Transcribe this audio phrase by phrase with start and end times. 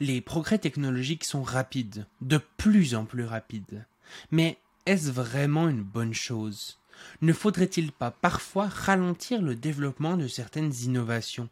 [0.00, 3.86] Les progrès technologiques sont rapides, de plus en plus rapides.
[4.32, 6.80] Mais est-ce vraiment une bonne chose?
[7.22, 11.48] Ne faudrait-il pas parfois ralentir le développement de certaines innovations?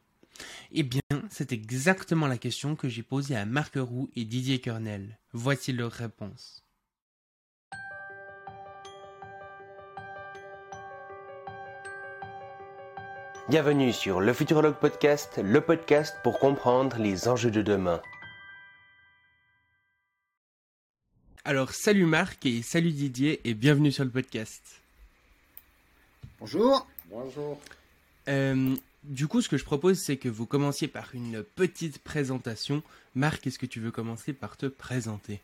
[0.73, 1.01] Eh bien,
[1.31, 5.19] c'est exactement la question que j'ai posée à Marc Roux et Didier Kernel.
[5.33, 6.65] Voici leur réponse.
[13.49, 18.01] Bienvenue sur le Futurologue Podcast, le podcast pour comprendre les enjeux de demain.
[21.45, 24.63] Alors, salut Marc et salut Didier et bienvenue sur le podcast.
[26.39, 26.87] Bonjour.
[27.11, 27.59] Bonjour.
[28.29, 32.81] Euh, du coup, ce que je propose, c'est que vous commenciez par une petite présentation.
[33.17, 35.41] Marc, est-ce que tu veux commencer par te présenter?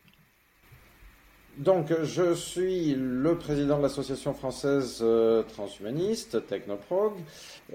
[1.57, 7.11] Donc, je suis le président de l'association française euh, transhumaniste, Technoprog,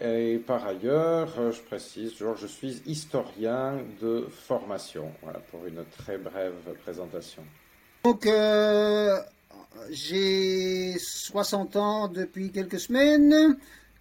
[0.01, 5.12] et par ailleurs, euh, je précise toujours, je suis historien de formation.
[5.23, 6.54] Voilà, pour une très brève
[6.84, 7.43] présentation.
[8.04, 9.18] Donc, euh,
[9.90, 13.56] j'ai 60 ans depuis quelques semaines.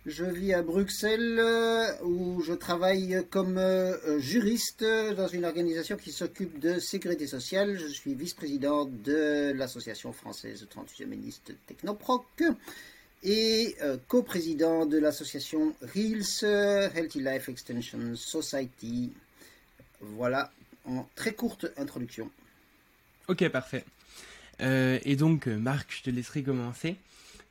[0.05, 4.83] Je vis à Bruxelles euh, où je travaille comme euh, juriste
[5.15, 7.79] dans une organisation qui s'occupe de sécurité sociale.
[7.79, 12.43] Je suis vice-président de l'association française transhumaniste Technoproc
[13.23, 13.77] et
[14.09, 16.43] coprésident de l'association REALS,
[16.93, 19.13] Healthy Life Extension Society.
[20.01, 20.51] Voilà,
[20.85, 22.29] en très courte introduction.
[23.27, 23.85] Ok, parfait.
[24.59, 26.95] et donc, Marc, je te laisserai commencer.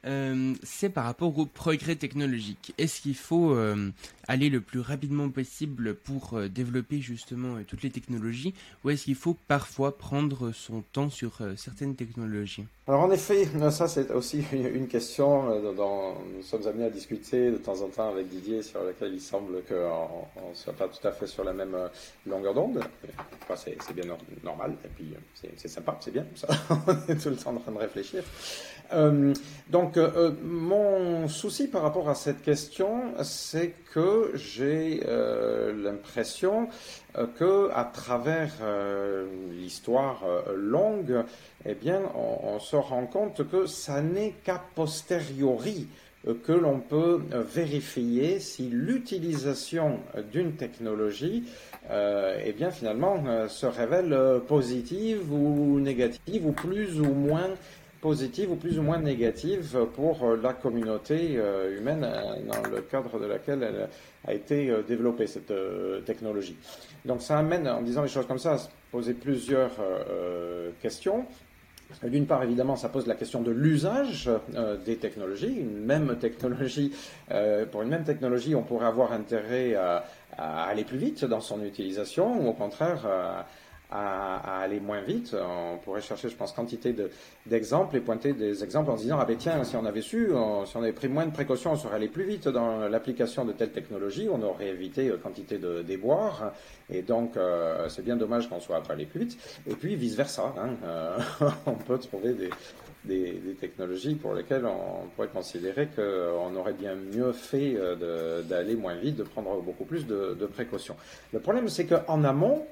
[0.05, 2.75] Euh, c'est par rapport au progrès technologique.
[2.77, 3.91] Est-ce qu'il faut euh,
[4.27, 8.53] aller le plus rapidement possible pour euh, développer justement toutes les technologies
[8.84, 12.64] ou est-ce qu'il faut parfois prendre son temps sur certaines technologies?
[12.89, 17.56] Alors en effet, ça c'est aussi une question dont nous sommes amenés à discuter de
[17.56, 21.12] temps en temps avec Didier sur laquelle il semble qu'on ne soit pas tout à
[21.12, 21.77] fait sur la même
[22.27, 22.80] longueur d'onde.
[23.42, 25.14] Enfin, c'est bien normal et puis
[25.55, 26.48] c'est sympa, c'est bien, ça.
[26.89, 28.25] on est tout le temps en train de réfléchir.
[29.70, 36.68] donc donc, euh, mon souci par rapport à cette question, c'est que j'ai euh, l'impression
[37.18, 38.52] euh, que à travers
[39.50, 40.24] l'histoire
[40.56, 41.24] longue,
[41.67, 45.89] eh bien, on, se rend compte que ça n'est qu'à posteriori
[46.44, 49.98] que l'on peut vérifier si l'utilisation
[50.30, 51.44] d'une technologie,
[51.90, 57.50] eh bien, finalement, se révèle positive ou négative ou plus ou moins
[58.02, 62.83] positive ou plus ou moins négative pour euh, la communauté euh, humaine euh, dans le
[62.83, 63.89] cadre de laquelle elle
[64.27, 65.52] a été développée, cette
[66.05, 66.57] technologie.
[67.05, 69.73] Donc ça amène, en disant les choses comme ça, à se poser plusieurs
[70.80, 71.27] questions.
[72.05, 74.30] D'une part, évidemment, ça pose la question de l'usage
[74.86, 75.57] des technologies.
[75.58, 76.92] Une même technologie,
[77.73, 80.05] pour une même technologie, on pourrait avoir intérêt à,
[80.39, 83.45] aller plus vite dans son utilisation, ou au contraire
[83.92, 85.36] aller moins vite.
[85.39, 86.95] On pourrait chercher, je pense, quantité
[87.47, 90.30] d'exemples et pointer des exemples en disant, ah ben tiens, si on avait su,
[90.67, 93.53] si on avait pris moins de précautions, on serait allé plus vite dans l'application de
[93.53, 96.53] telle technologie, on aurait évité euh, quantité de déboires.
[96.91, 99.39] Et donc, euh, c'est bien dommage qu'on soit allé plus vite.
[99.67, 100.55] Et puis, vice-versa.
[100.59, 101.19] Hein, euh,
[101.67, 102.51] on peut trouver des,
[103.05, 107.77] des, technologies pour lesquelles on pourrait considérer qu'on aurait bien mieux fait
[108.48, 110.97] d'aller moins vite, de prendre beaucoup plus de, de précautions.
[111.33, 112.67] Le problème, c'est qu'en amont,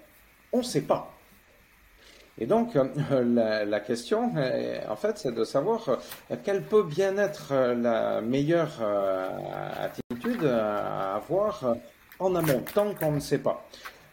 [0.53, 1.13] on ne sait pas.
[2.41, 7.19] Et donc, euh, la, question, euh, en fait, c'est de savoir euh, quelle peut bien
[7.19, 8.83] être la meilleure
[9.79, 11.77] attitude à avoir
[12.19, 13.65] en amont, tant qu'on ne sait pas.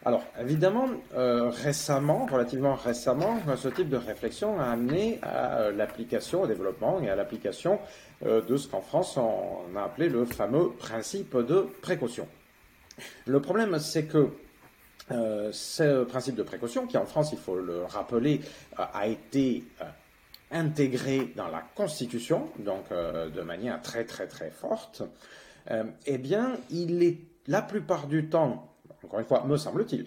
[0.04, 7.00] Alors, évidemment, récemment, relativement récemment, ce type de réflexion a amené à l'application, au développement
[7.02, 7.78] et à l'application
[8.24, 12.26] de ce qu'en France on a appelé le fameux principe de précaution.
[13.26, 14.30] Le problème, c'est que
[15.10, 18.40] euh, ce principe de précaution, qui en France, il faut le rappeler,
[18.78, 19.84] euh, a été euh,
[20.50, 25.02] intégré dans la Constitution, donc de manière très très très forte,
[26.06, 28.72] eh bien, il est la plupart du temps,
[29.04, 30.06] encore une fois, me semble-t-il,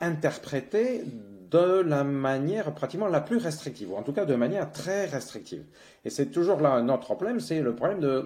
[0.00, 1.02] interprété
[1.50, 5.64] de la manière pratiquement la plus restrictive, ou en tout cas de manière très restrictive.
[6.04, 8.24] Et c'est toujours là notre problème, c'est le problème de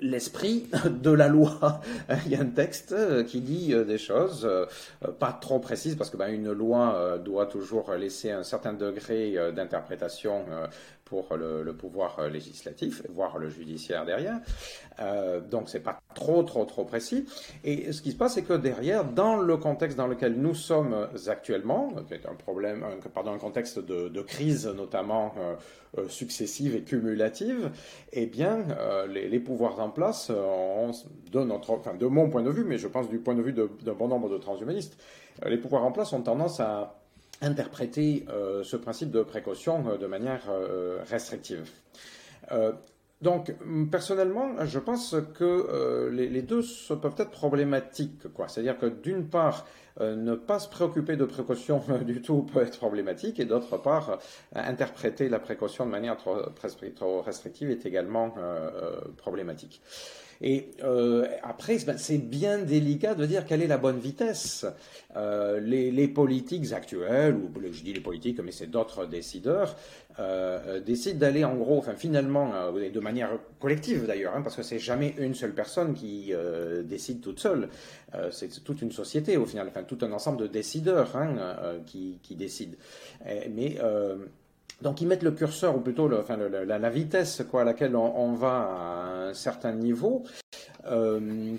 [0.00, 1.80] l'esprit de la loi.
[2.26, 4.66] Il y a un texte euh, qui dit euh, des choses euh,
[5.18, 10.44] pas trop précises parce que ben, une loi doit toujours laisser un certain degré d'interprétation
[11.06, 14.40] pour le, pouvoir euh, législatif, voire le judiciaire derrière.
[14.98, 17.26] Euh, donc c'est pas trop trop trop précis.
[17.64, 21.08] Et ce qui se passe, c'est que derrière, dans le contexte dans lequel nous sommes
[21.28, 25.32] actuellement, qui est un problème, pardon, un contexte de, crise notamment
[25.96, 27.70] euh, successive et cumulative,
[28.12, 28.64] eh bien,
[29.08, 30.90] les, pouvoirs en place, ont,
[31.70, 34.08] enfin, de mon point de vue, mais je pense du point de vue d'un bon
[34.08, 34.98] nombre de transhumanistes,
[35.46, 37.05] les pouvoirs en place ont tendance à
[37.42, 38.26] interpréter
[38.62, 40.42] ce principe de précaution de manière
[41.08, 41.70] restrictive.
[43.22, 43.54] Donc,
[43.90, 46.62] personnellement, je pense que les, deux
[47.00, 48.22] peuvent être problématiques.
[48.48, 49.66] C'est-à-dire que d'une part,
[50.00, 54.18] ne pas se préoccuper de précaution du tout peut être problématique, et d'autre part,
[54.54, 56.36] interpréter la précaution de manière trop,
[56.94, 58.34] trop restrictive est également
[59.16, 59.80] problématique.
[60.40, 64.66] Et euh, après, ben, c'est bien délicat de dire quelle est la bonne vitesse.
[65.16, 69.76] Euh, les, politiques actuelles, ou je dis les politiques, mais c'est d'autres décideurs,
[70.18, 73.30] euh, décident d'aller en gros, enfin finalement, de manière
[73.60, 76.32] collective d'ailleurs, hein, parce que c'est jamais une seule personne qui
[76.84, 77.68] décide toute seule.
[78.30, 81.36] C'est toute une société au final, enfin tout un ensemble de décideurs hein,
[81.86, 82.76] qui, qui, décident.
[83.24, 83.78] mais
[84.82, 89.34] donc ils mettent le curseur, ou plutôt la, vitesse à laquelle on, va à un
[89.34, 90.24] certain niveau.
[90.86, 91.56] Euh,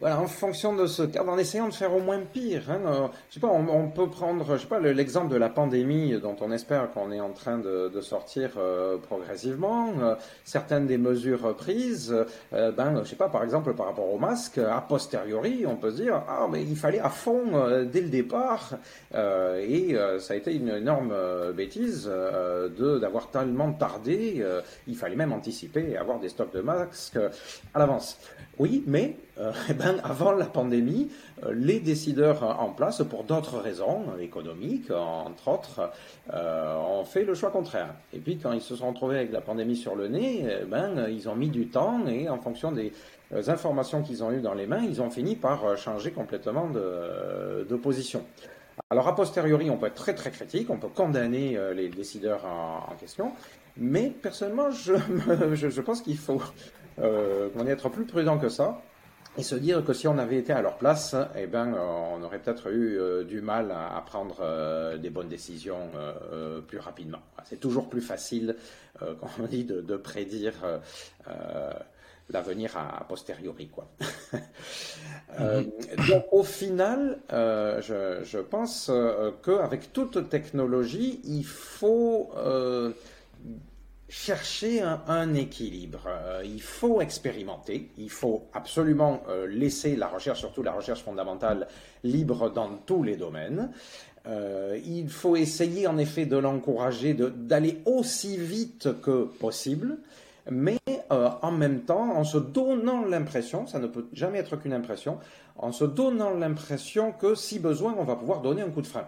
[0.00, 2.68] voilà, en fonction de ce en essayant de faire au moins pire.
[2.68, 6.18] Hein, euh, je sais pas, on, peut prendre, je sais pas, l'exemple de la pandémie
[6.20, 9.92] dont on espère qu'on est en train de, sortir euh, progressivement.
[10.00, 12.14] Euh, certaines des mesures prises,
[12.52, 16.02] ben, je sais pas, par exemple, par rapport au masque, a posteriori, on peut se
[16.02, 17.44] dire, ah, mais il fallait à fond
[17.84, 18.74] dès le départ,
[19.14, 21.14] et ça a été une énorme
[21.52, 24.44] bêtise de d'avoir tellement tardé.
[24.86, 27.18] il fallait même anticiper et avoir des stocks de masques
[27.72, 28.18] à l'avance.
[28.58, 31.10] Oui, mais euh, eh ben, avant la pandémie,
[31.44, 35.90] euh, les décideurs en place, pour d'autres raisons économiques, entre autres,
[36.32, 37.94] euh, ont fait le choix contraire.
[38.12, 41.06] Et puis quand ils se sont retrouvés avec la pandémie sur le nez, eh ben,
[41.08, 42.92] ils ont mis du temps et en fonction des
[43.48, 48.22] informations qu'ils ont eues dans les mains, ils ont fini par changer complètement de, position.
[48.90, 52.94] Alors a posteriori, on peut être très très critique, on peut condamner les décideurs en,
[52.94, 53.32] question,
[53.76, 56.40] mais personnellement, je, pense qu'il faut
[57.00, 58.80] euh, on être plus prudent que ça
[59.36, 62.38] et se dire que si on avait été à leur place, eh ben, on aurait
[62.38, 67.18] peut-être eu euh, du mal à, prendre euh, des bonnes décisions euh, plus rapidement.
[67.44, 68.56] C'est toujours plus facile,
[69.00, 70.54] comme on dit, de, prédire
[72.30, 73.88] l'avenir à, posteriori, quoi.
[75.38, 76.08] Mm-hmm.
[76.08, 78.90] donc, au final, je, je, pense
[79.42, 82.30] qu'avec toute technologie, il faut
[84.08, 86.02] chercher un, équilibre.
[86.06, 91.68] Euh, il faut expérimenter, il faut absolument euh, laisser la recherche, surtout la recherche fondamentale,
[92.02, 93.70] libre dans tous les domaines.
[94.26, 99.98] Euh, il faut essayer en effet de l'encourager, d'aller aussi vite que possible,
[100.50, 100.78] mais
[101.10, 105.18] en même temps, en se donnant l'impression, ça ne peut jamais être qu'une impression,
[105.56, 109.06] en se donnant l'impression que si besoin, on va pouvoir donner un coup de frein.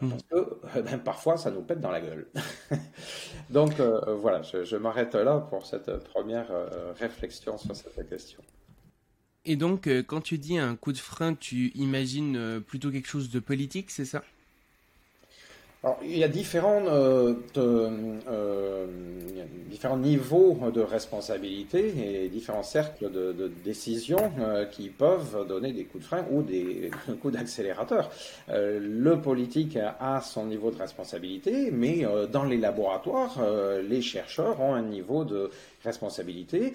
[0.00, 2.26] Parce que eh ben, parfois, ça nous pète dans la gueule.
[3.50, 8.42] Donc euh, voilà, je, m'arrête là pour cette première euh, réflexion sur cette question.
[9.44, 13.30] Et donc, euh, quand tu dis un coup de frein, tu imagines plutôt quelque chose
[13.30, 14.22] de politique, c'est ça?
[16.02, 18.86] Il y a différents, euh, euh,
[19.68, 25.84] différents niveaux de responsabilité et différents cercles de, de décision euh, qui peuvent donner des
[25.84, 26.90] coups de frein ou des
[27.20, 28.10] coups d'accélérateur.
[28.48, 33.38] le politique a son niveau de responsabilité, mais dans les laboratoires,
[33.82, 35.50] les chercheurs ont un niveau de
[35.86, 36.74] responsabilité,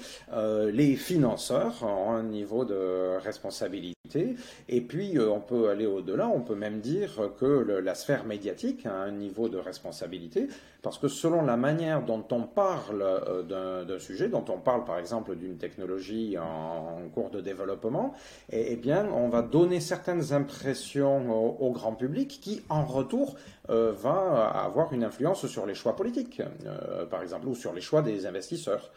[0.72, 4.36] les financeurs ont un niveau de responsabilité,
[4.70, 8.94] et puis on peut aller au-delà, on peut même dire que la sphère médiatique a
[8.94, 10.48] un niveau de responsabilité,
[10.82, 14.98] parce que selon la manière dont on parle euh, d'un sujet, dont on parle par
[14.98, 18.14] exemple d'une technologie en, cours de développement,
[18.52, 23.36] eh, eh, bien on va donner certaines impressions au, grand public qui en retour
[23.70, 27.82] euh, va avoir une influence sur les choix politiques, euh, par exemple, ou sur les
[27.82, 28.92] choix des investisseurs.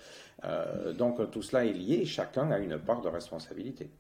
[0.99, 3.90] donc tout cela est lié, chacun a une part de responsabilité.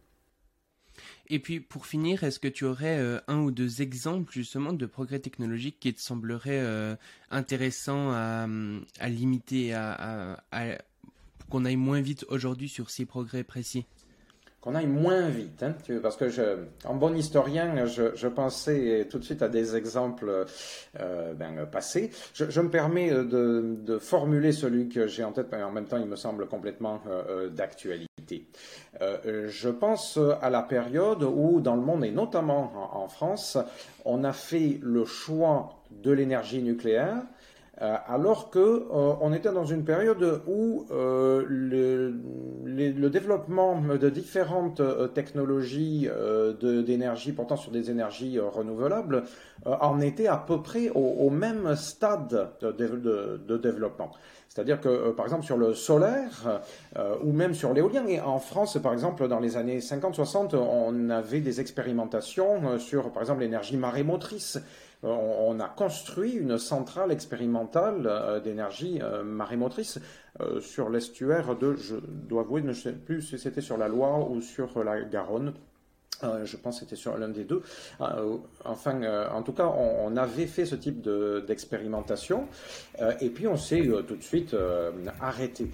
[1.28, 4.86] Et puis pour finir, est-ce que tu aurais euh, un ou deux exemples justement de
[4.86, 6.96] progrès technologiques qui te sembleraient euh,
[7.30, 8.46] intéressants à,
[9.00, 10.78] à limiter, à, à,
[11.48, 13.86] qu'on aille moins vite aujourd'hui sur ces progrès précis?
[14.64, 16.24] Qu'on aille moins vite, hein, parce que
[16.86, 20.46] en bon historien, je, pensais tout de suite à des exemples
[20.98, 22.10] euh, ben, passés.
[22.32, 26.06] Je, me permets de, formuler celui que j'ai en tête, mais en même temps, il
[26.06, 28.48] me semble complètement euh, d'actualité.
[29.02, 33.58] Euh, je pense à la période où, dans le monde et notamment en, France,
[34.06, 37.22] on a fait le choix de l'énergie nucléaire
[37.80, 44.82] alors que euh, on était dans une période où euh, le, développement de différentes
[45.14, 46.08] technologies
[46.60, 49.22] d'énergie portant sur des énergies renouvelables
[49.64, 54.10] en était à peu près au, même stade de, de, de développement.
[54.48, 56.60] C'est-à-dire que, par exemple, sur le solaire
[57.22, 61.40] ou même sur l'éolien, et en France, par exemple, dans les années 50-60, on avait
[61.40, 64.58] des expérimentations sur, par exemple, l'énergie marémotrice
[65.04, 69.98] on, a construit une centrale expérimentale euh, d'énergie euh, marémotrice
[70.40, 73.88] euh, sur l'estuaire de, je dois avouer, je ne sais plus si c'était sur la
[73.88, 75.52] Loire ou sur la Garonne.
[76.44, 77.60] je pense que c'était sur l'un des deux.
[78.64, 81.06] enfin, en tout cas, on, avait fait ce type
[81.46, 82.48] d'expérimentation
[83.20, 84.56] et puis on s'est tout de suite
[85.20, 85.70] arrêté.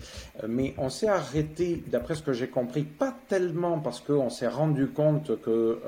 [0.49, 4.89] Mais on s'est arrêté, d'après ce que j'ai compris, pas tellement parce qu'on s'est rendu
[4.89, 5.79] compte que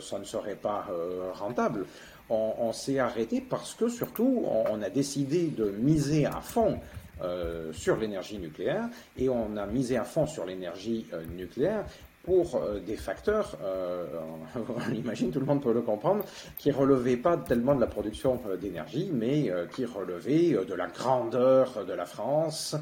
[0.00, 0.86] ça ne serait pas
[1.32, 1.84] rentable
[2.30, 6.78] on, s'est arrêté parce que surtout on, a décidé de miser à fond
[7.22, 11.84] euh, sur l'énergie nucléaire et on a misé à fond sur l'énergie euh, nucléaire
[12.24, 13.58] pour euh, des facteurs,
[14.56, 16.24] on imagine, tout le monde peut le comprendre,
[16.56, 21.92] qui relevaient pas tellement de la production d'énergie, mais qui relevaient de la grandeur de
[21.92, 22.76] la France,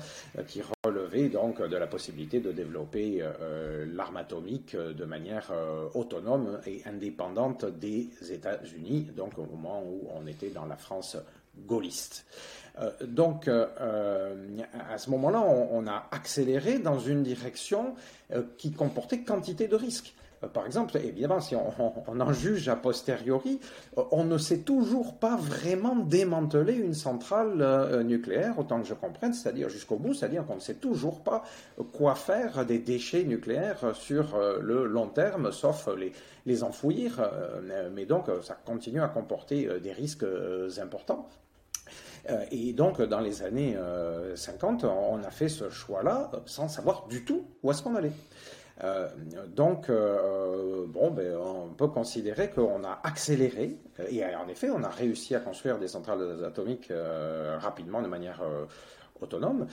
[0.47, 0.63] qui
[1.28, 3.23] donc de la possibilité de développer
[3.92, 5.52] l'arme atomique de manière
[5.95, 11.16] autonome et indépendante des États-Unis, donc au moment où on était dans la France
[11.66, 12.25] gaulliste.
[12.78, 14.35] Euh, donc, euh, euh,
[14.90, 17.95] à ce moment-là, on, a accéléré dans une direction
[18.57, 20.14] qui comportait quantité de risques.
[20.53, 23.61] Par exemple, évidemment, si on, en juge a posteriori,
[24.11, 29.69] on ne sait toujours pas vraiment démanteler une centrale nucléaire, autant que je comprenne, c'est-à-dire
[29.69, 31.43] jusqu'au bout, c'est-à-dire qu'on ne sait toujours pas
[31.93, 36.13] quoi faire des déchets nucléaires sur le long terme, sauf les,
[36.47, 37.21] les enfouir.
[37.93, 40.27] mais donc, ça continue à comporter des risques
[40.81, 41.29] importants.
[42.31, 43.77] Euh, et donc, dans les années
[44.35, 47.97] 50, euh, on a fait ce choix-là euh, sans savoir du tout où est-ce qu'on
[47.97, 48.13] allait.
[49.49, 53.79] Donc, bon, ben, on peut considérer qu'on a accéléré,
[54.11, 56.93] et en effet, on a réussi à construire des centrales atomiques
[57.59, 58.43] rapidement de manière
[59.21, 59.67] autonome,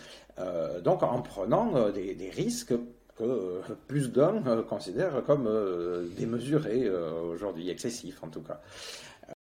[0.83, 2.73] donc en prenant des, des risques
[3.17, 5.49] que plus d'hommes considèrent comme
[6.17, 8.61] démesurés aujourd'hui, excessifs en tout cas.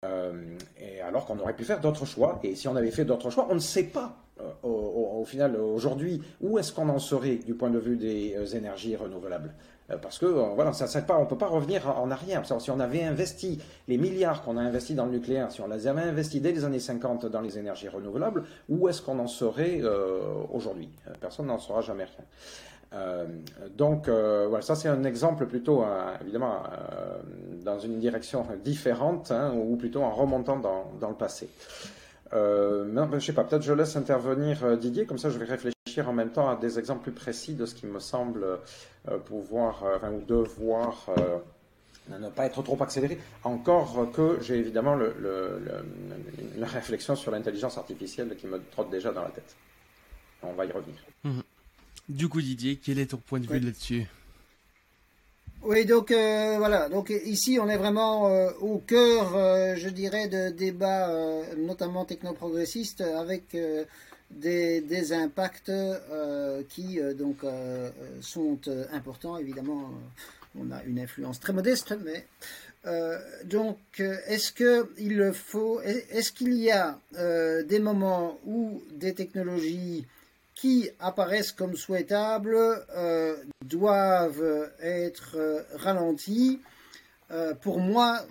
[0.05, 2.39] Euh, et alors qu'on aurait pu faire d'autres choix.
[2.43, 6.21] Et si on avait fait d'autres choix, on ne sait pas euh, au, final aujourd'hui
[6.41, 9.53] où est-ce qu'on en serait du point de vue des euh, énergies renouvelables?
[10.01, 12.43] Parce que voilà, ça, ça on ne peut pas revenir en arrière.
[12.45, 15.87] Si on avait investi les milliards qu'on a investis dans le nucléaire, si on les
[15.87, 19.81] avait investis dès les années 50 dans les énergies renouvelables, où est-ce qu'on en serait
[20.51, 20.89] aujourd'hui?
[21.21, 22.25] Personne n'en saura jamais rien.
[22.93, 23.25] Euh,
[23.75, 26.63] donc euh, voilà, ça c'est un exemple plutôt euh, évidemment
[27.63, 31.49] dans une direction différente hein, ou plutôt en remontant dans le passé.
[32.33, 36.13] Mais, je sais pas, peut-être je laisse intervenir Didier, comme ça je vais réfléchir en
[36.13, 38.45] même temps à des exemples plus précis de ce qui me semble
[39.25, 41.09] pouvoir enfin, ou devoir
[42.09, 43.17] ne pas être trop accéléré.
[43.43, 45.13] Encore que j'ai évidemment le,
[46.57, 49.55] la réflexion sur l'intelligence artificielle qui me trotte déjà dans la tête.
[50.43, 50.97] On va y revenir.
[51.23, 51.39] Mmh.
[52.09, 54.05] Du coup, Didier, quel est ton point de vue là-dessus?
[55.67, 56.87] Oui, donc euh, voilà.
[56.87, 61.11] Donc ici, on est vraiment euh, au cœur, euh, je dirais, de débats,
[61.57, 63.57] notamment technoprogressistes, avec
[64.31, 65.71] des, impacts
[66.69, 67.39] qui donc
[68.21, 68.59] sont
[68.93, 69.37] importants.
[69.37, 69.91] Évidemment,
[70.57, 72.25] on a une influence très modeste, mais
[73.43, 80.05] donc est-ce que il faut, est-ce qu'il y a des moments où des technologies
[80.57, 86.59] qui apparaissent comme souhaitables euh, doivent être euh, ralentis.
[87.29, 88.25] Euh, pour moi,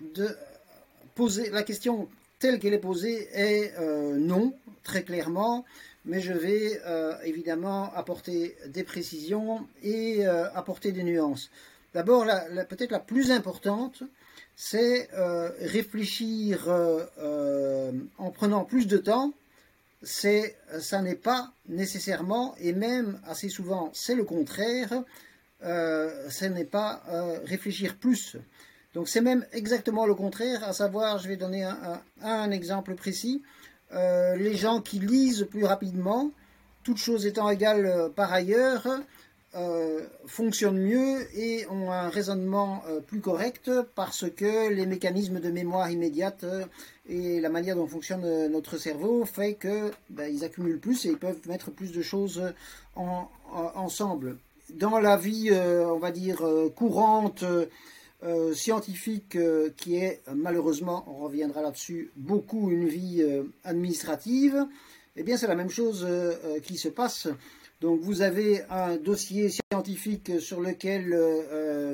[1.52, 2.08] la question
[2.40, 4.52] telle qu'elle est posée est non,
[4.82, 5.64] très clairement,
[6.04, 6.80] mais je vais
[7.24, 11.50] évidemment apporter des précisions et apporter des nuances.
[11.94, 12.26] D'abord,
[12.68, 14.02] peut-être la plus importante,
[14.54, 15.08] c'est
[15.60, 16.68] réfléchir
[18.18, 19.32] en prenant plus de temps
[20.06, 25.02] c'est, ça n'est pas nécessairement, et même assez souvent, c'est le contraire,
[25.64, 28.36] euh, ce n'est pas euh, réfléchir plus.
[28.94, 31.68] Donc c'est même exactement le contraire, à savoir, je vais donner
[32.22, 33.42] un, exemple précis,
[33.92, 36.30] euh, les gens qui lisent plus rapidement,
[36.84, 38.86] toutes choses étant égales par ailleurs,
[40.26, 46.44] fonctionnent mieux et ont un raisonnement plus correct parce que les mécanismes de mémoire immédiate
[47.08, 51.10] et la manière dont fonctionne euh, notre cerveau fait que ben, ils accumulent plus et
[51.10, 52.42] ils peuvent mettre plus de choses
[52.96, 54.38] en, ensemble.
[54.74, 57.44] Dans la vie, euh, on va dire euh, courante,
[58.54, 59.38] scientifique,
[59.76, 63.22] qui est malheureusement, on reviendra là-dessus, beaucoup une vie
[63.62, 64.66] administrative,
[65.14, 66.04] eh bien c'est la même chose
[66.64, 67.28] qui se passe.
[67.80, 71.14] Donc vous avez un dossier scientifique sur lequel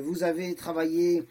[0.01, 1.23] vous avez travaillé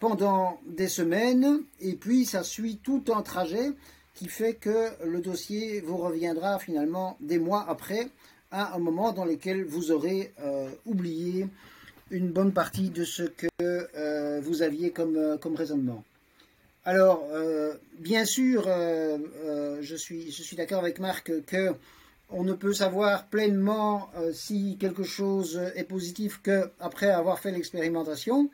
[0.00, 3.72] pendant des semaines, et puis ça suit tout un trajet
[4.14, 8.08] qui fait que le dossier vous reviendra finalement des mois après,
[8.50, 10.32] à un moment dans lequel vous aurez
[10.86, 11.46] oublié
[12.10, 16.04] une bonne partie de ce que euh, vous aviez comme, euh, comme raisonnement.
[16.84, 21.74] Alors, euh, bien sûr, je suis, je suis d'accord avec Marc que
[22.30, 28.50] on ne peut savoir pleinement si quelque chose est positif qu'après avoir fait l'expérimentation.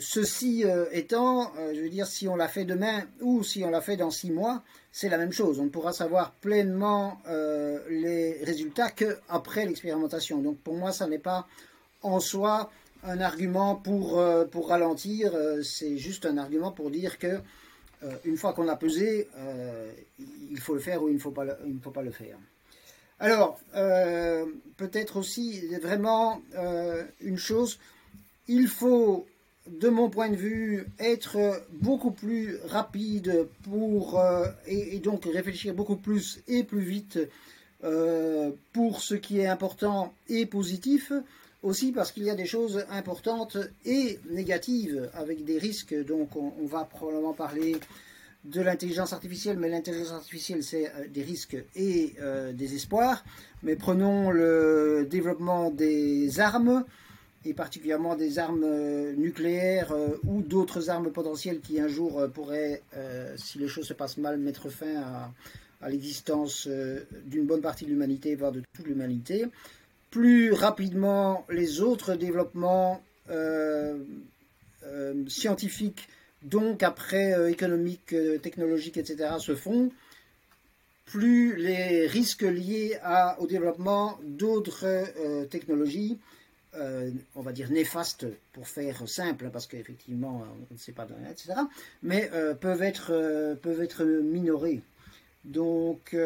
[0.00, 3.96] Ceci étant, je veux dire, si on l'a fait demain ou si on l'a fait
[3.96, 4.62] dans six mois,
[4.92, 5.60] c'est la même chose.
[5.60, 7.20] On ne pourra savoir pleinement
[7.88, 10.38] les résultats qu'après l'expérimentation.
[10.38, 11.46] Donc pour moi, ça n'est pas
[12.02, 12.70] en soi
[13.04, 17.40] un argument pour, euh, ralentir, euh, c'est juste un argument pour dire que
[18.02, 19.28] euh, une fois qu'on a pesé,
[20.50, 22.36] il faut le faire ou il ne faut pas il ne faut pas le faire.
[23.20, 23.58] Alors,
[24.76, 26.42] peut-être aussi vraiment
[27.20, 27.78] une chose,
[28.48, 29.26] il faut,
[29.66, 34.22] de mon point de vue, être beaucoup plus rapide pour,
[34.66, 37.18] et, et, donc réfléchir beaucoup plus et plus vite
[38.72, 41.12] pour ce qui est important et positif
[41.64, 45.94] aussi parce qu'il y a des choses importantes et négatives avec des risques.
[46.06, 47.76] Donc on, va probablement parler
[48.44, 53.24] de l'intelligence artificielle, mais l'intelligence artificielle c'est euh, des risques et euh, des espoirs.
[53.62, 56.84] Mais prenons le développement des armes
[57.44, 59.94] et particulièrement des armes euh, nucléaires
[60.26, 62.82] ou d'autres armes potentielles qui un jour pourraient,
[63.36, 64.96] si les choses se passent mal, mettre fin
[65.80, 66.66] à, l'existence
[67.26, 69.46] d'une bonne partie de l'humanité, voire de toute l'humanité
[70.14, 73.98] plus rapidement les autres développements euh,
[74.84, 76.08] euh, scientifiques,
[76.44, 79.90] donc après euh, économiques, technologiques, etc., se font,
[81.04, 82.96] plus les risques liés
[83.40, 85.04] au développement d'autres
[85.50, 86.18] technologies,
[87.34, 91.54] on va dire néfastes pour faire simple, parce qu'effectivement on ne sait pas, etc.,
[92.02, 94.82] mais peuvent, être, peuvent être minorés.
[95.44, 96.16] Donc,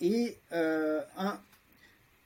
[0.00, 1.38] et un,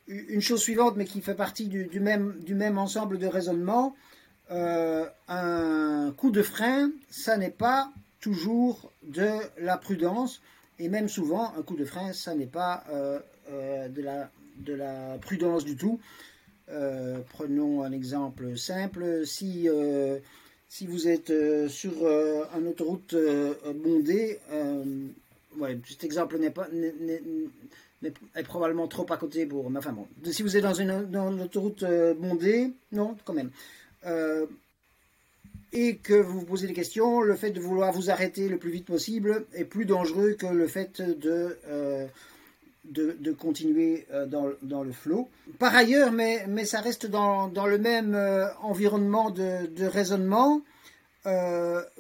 [0.09, 3.95] une chose suivante, mais qui fait partie du, même, du même, ensemble de raisonnement,
[4.51, 10.41] euh, un coup de frein, ça n'est pas toujours de la prudence,
[10.79, 13.19] et même souvent, un coup de frein, ça n'est pas euh,
[13.51, 14.31] euh, de, la,
[14.65, 16.01] de, la, prudence du tout.
[17.31, 19.69] prenons un exemple simple, si,
[20.69, 21.33] si vous êtes
[21.69, 23.15] sur une autoroute
[23.77, 24.39] bondée,
[25.59, 26.69] ouais, cet exemple n'est pas
[28.03, 29.71] est probablement trop à côté pour.
[29.77, 30.91] Enfin bon, si vous êtes dans une,
[31.41, 33.51] autoroute euh, bondée, non, quand même.
[34.07, 34.47] Euh,
[35.73, 38.71] et que vous vous posez des questions, le fait de vouloir vous arrêter le plus
[38.71, 41.57] vite possible est plus dangereux que le fait de,
[42.97, 45.29] euh, de, continuer dans, dans, le flot.
[45.59, 48.17] Par ailleurs, mais, mais ça reste dans, dans le même
[48.63, 50.63] environnement de, raisonnement,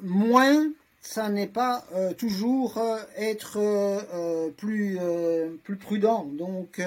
[0.02, 0.68] moins
[1.08, 4.98] ça n'est pas euh, toujours euh, être euh, plus,
[5.64, 6.24] plus prudent.
[6.32, 6.80] Donc,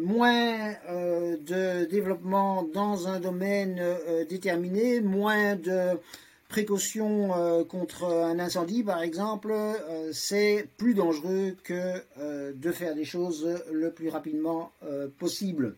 [0.00, 3.80] moins de développement dans un domaine
[4.28, 5.96] déterminé, moins de
[6.48, 9.54] précautions contre un incendie, par exemple,
[10.12, 12.02] c'est plus dangereux que
[12.52, 14.72] de faire des choses le plus rapidement
[15.18, 15.76] possible.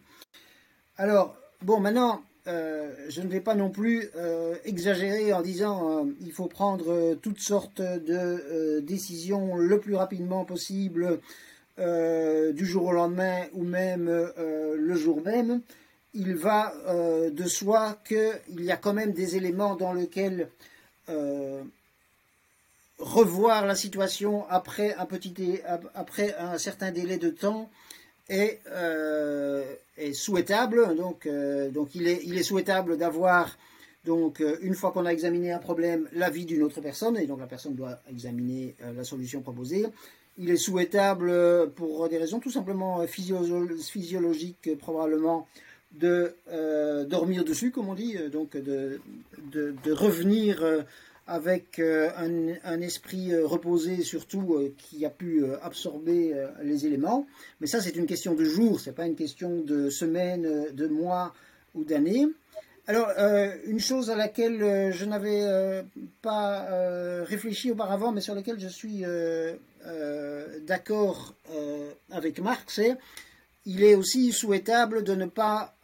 [0.96, 6.10] Alors, bon, maintenant, euh, je ne vais pas non plus euh, exagérer en disant euh,
[6.22, 11.18] il faut prendre toutes sortes de décisions le plus rapidement possible
[11.78, 15.60] du jour au lendemain ou même le jour même.
[16.18, 16.74] Il va
[17.30, 20.50] de soi qu'il y a quand même des éléments dans lesquels
[22.98, 27.70] revoir la situation après un, certain délai de temps
[28.28, 29.64] est, euh,
[29.96, 30.96] est souhaitable.
[30.96, 33.56] Donc, euh, donc il, est, il est souhaitable d'avoir,
[34.04, 37.40] donc, euh, une fois qu'on a examiné un problème, l'avis d'une autre personne, et donc
[37.40, 39.86] la personne doit examiner la solution proposée.
[40.40, 45.48] Il est souhaitable, pour des raisons tout simplement physiologiques, probablement,
[45.92, 46.34] de
[47.04, 49.00] dormir dessus, comme on dit, donc de,
[49.52, 50.62] de, revenir
[51.28, 52.10] avec euh,
[52.64, 57.26] un, esprit euh, reposé surtout euh, qui a pu absorber les éléments.
[57.60, 61.34] Mais ça, c'est une question de jours, c'est pas une question de semaines, de mois
[61.74, 62.26] ou d'années.
[62.86, 63.10] Alors,
[63.66, 65.84] une chose à laquelle je n'avais
[66.22, 66.66] pas
[67.24, 69.04] réfléchi auparavant, mais sur laquelle je suis
[70.66, 71.34] d'accord
[72.10, 72.96] avec Marc, c'est
[73.68, 75.76] il est aussi souhaitable de ne pas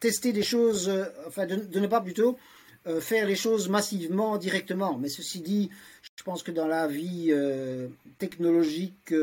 [0.00, 0.92] tester des choses,
[1.26, 2.36] enfin de, ne pas plutôt
[3.00, 4.98] faire les choses massivement, directement.
[4.98, 5.70] Mais ceci dit,
[6.16, 7.32] je pense que dans la vie
[8.18, 9.14] technologique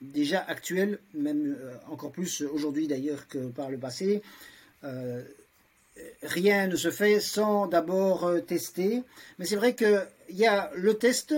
[0.00, 1.56] déjà actuelle, même
[1.90, 4.22] encore plus aujourd'hui d'ailleurs que par le passé,
[6.22, 9.02] rien ne se fait sans d'abord tester.
[9.38, 11.34] Mais c'est vrai qu'il y a le test,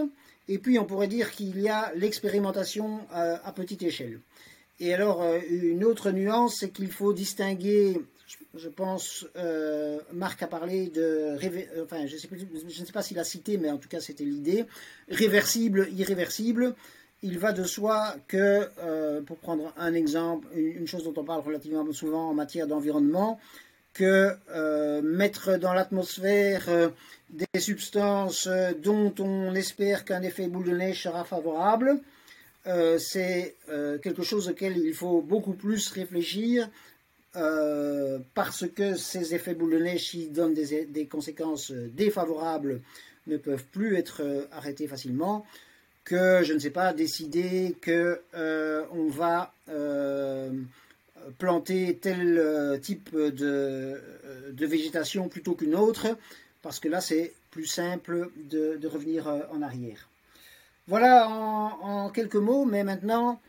[0.49, 4.21] et puis on pourrait dire qu'il y a l'expérimentation à petite échelle.
[4.81, 8.01] Et alors, euh, une autre nuance, c'est qu'il faut distinguer,
[8.55, 13.25] je pense, euh, Marc a parlé de, euh, enfin, je ne sais pas s'il a
[13.25, 14.67] cité, mais en tout cas, c'était l'idée,
[15.09, 16.77] réversible, irréversible.
[17.23, 18.69] Il va de soi que,
[19.23, 23.41] pour prendre un exemple, une chose dont on parle relativement souvent en matière d'environnement,
[23.93, 24.37] que
[25.01, 26.93] mettre dans l'atmosphère
[27.31, 28.49] des substances
[28.83, 32.01] dont on espère qu'un effet boule de neige sera favorable,
[32.69, 36.69] euh, c'est euh, quelque chose auquel il faut beaucoup plus réfléchir
[37.37, 42.83] euh, parce que ces effets boule de neige qui donnent des, conséquences défavorables
[43.27, 45.47] ne peuvent plus être arrêtés facilement
[46.05, 48.21] que je ne sais pas décider que
[48.93, 49.53] on va
[51.39, 54.01] planter tel type de,
[54.59, 56.17] végétation plutôt qu'une autre
[56.69, 60.11] parce que là c'est plus simple de revenir en arrière.
[60.87, 63.41] Voilà en, quelques mots, mais maintenant,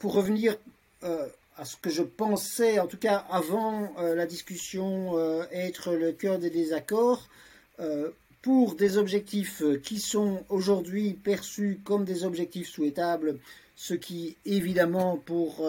[0.00, 0.56] pour revenir
[1.04, 5.92] euh, à ce que je pensais, en tout cas avant euh, la discussion, euh, être
[5.94, 7.28] le cœur des désaccords,
[8.42, 13.38] pour des objectifs qui sont aujourd'hui perçus comme des objectifs souhaitables,
[13.74, 15.66] ce qui évidemment pour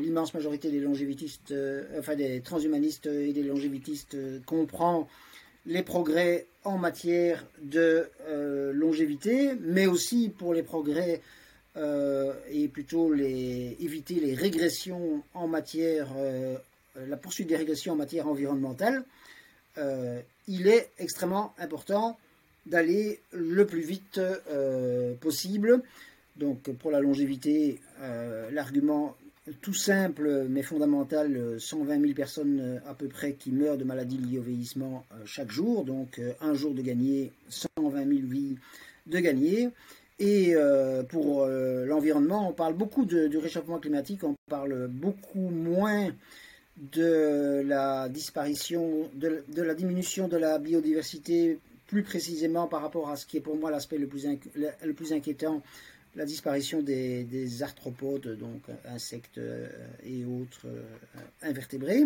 [0.00, 1.54] l'immense majorité des longévitistes,
[1.96, 4.16] enfin des transhumanistes et des longévitistes
[4.46, 5.06] comprend
[5.66, 11.20] les progrès en matière de euh, longévité, mais aussi pour les progrès
[11.76, 16.56] euh, et plutôt les, éviter les régressions en matière, euh,
[17.08, 19.04] la poursuite des régressions en matière environnementale,
[20.48, 22.18] il est extrêmement important
[22.64, 24.18] d'aller le plus vite
[25.20, 25.82] possible.
[26.36, 27.78] Donc pour la longévité,
[28.52, 29.14] l'argument
[29.60, 33.84] tout simple mais fondamental, 120 euh, 000 personnes euh, à peu près qui meurent de
[33.84, 38.56] maladies liées au vieillissement euh, chaque jour, donc un jour de gagner, 120 000 vies
[39.06, 39.70] de gagner.
[40.18, 40.54] Et
[41.10, 46.10] pour l'environnement, on parle beaucoup du réchauffement climatique, on parle beaucoup moins
[46.78, 53.26] de la disparition, de, la diminution de la biodiversité, plus précisément par rapport à ce
[53.26, 54.08] qui est pour moi l'aspect le,
[54.82, 55.62] le plus inquiétant,
[56.16, 59.68] la disparition des, arthropodes, donc insectes euh,
[60.04, 60.82] et autres euh,
[61.42, 62.04] invertébrés,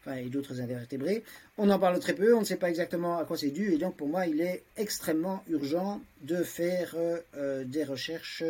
[0.00, 1.22] enfin et d'autres invertébrés.
[1.58, 3.78] On en parle très peu, on ne sait pas exactement à quoi c'est dû, et
[3.78, 8.44] donc pour moi il est extrêmement urgent de faire euh, des recherches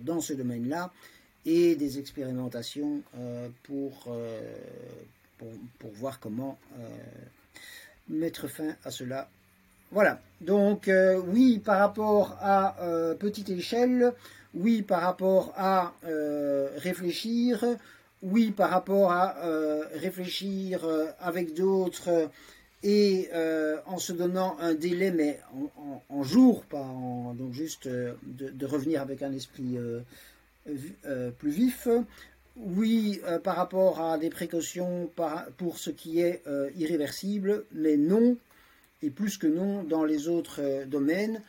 [0.00, 0.92] dans ce domaine-là
[1.46, 3.02] et des expérimentations
[3.64, 4.14] pour,
[5.38, 6.56] pour, voir comment
[8.08, 9.28] mettre fin à cela
[9.92, 10.18] voilà.
[10.40, 14.12] Donc euh, oui, par rapport à euh, petite échelle,
[14.54, 17.64] oui, par rapport à euh, réfléchir,
[18.22, 19.36] oui, par rapport à
[19.94, 20.80] réfléchir
[21.20, 22.30] avec d'autres
[22.84, 23.28] et
[23.86, 25.40] en se donnant un délai, mais
[26.08, 29.76] en, jours, pas en, donc juste de, revenir avec un esprit
[31.38, 31.88] plus vif.
[32.56, 35.10] Oui, par rapport à des précautions
[35.56, 36.44] pour ce qui est
[36.76, 38.36] irréversible, mais non
[39.02, 41.42] et plus que non dans les autres euh, domaines.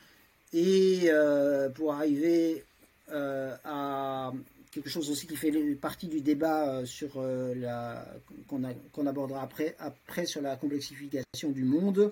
[0.54, 2.64] Et euh, pour arriver
[3.12, 4.32] euh, à
[4.72, 8.06] quelque chose aussi qui fait partie du débat sur la
[8.48, 12.12] qu'on abordera après, après sur la complexification du monde,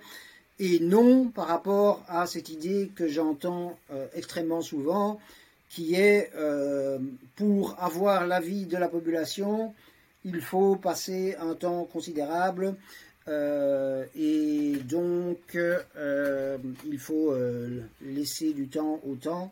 [0.59, 3.79] et non par rapport à cette idée que j'entends
[4.13, 5.19] extrêmement souvent,
[5.69, 6.31] qui est
[7.35, 9.73] pour avoir l'avis de la population,
[10.23, 12.75] il faut passer un temps considérable
[13.27, 19.51] euh, et donc, euh, il faut euh, laisser du temps au temps.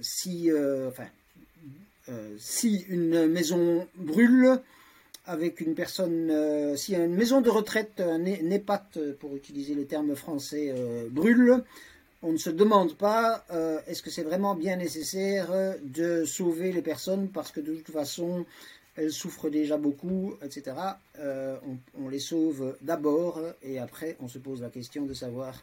[0.00, 0.50] si,
[0.88, 1.06] enfin,
[2.38, 4.58] si une maison brûle,
[5.26, 10.74] avec une personne, si une maison de retraite, un EHPAD, pour utiliser le terme français,
[11.10, 11.62] brûle,
[12.22, 13.44] on ne se demande pas
[13.86, 18.44] est-ce que c'est vraiment bien nécessaire de sauver les personnes parce que de toute façon
[18.96, 20.76] elles souffrent déjà beaucoup, etc.
[21.18, 21.56] Euh,
[21.98, 25.62] on, les sauve d'abord et après on se pose la question de savoir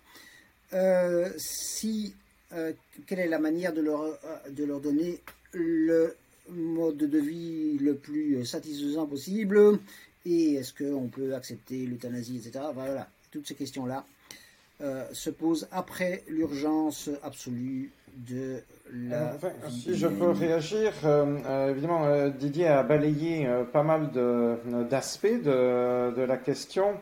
[0.74, 2.14] euh, si
[2.54, 2.74] euh,
[3.08, 5.20] quelle est la manière de leur, de leur donner
[5.54, 6.16] le
[6.50, 9.80] mode de vie le plus satisfaisant possible
[10.26, 12.66] et est-ce qu'on peut accepter l'euthanasie, etc.
[12.74, 14.06] Voilà, toutes ces questions-là
[15.14, 19.34] se posent après l'urgence absolue de la.
[19.34, 24.10] Euh, si je peux réagir, euh, euh, évidemment, Didier a balayé pas mal
[24.90, 26.94] d'aspects de, de, la question.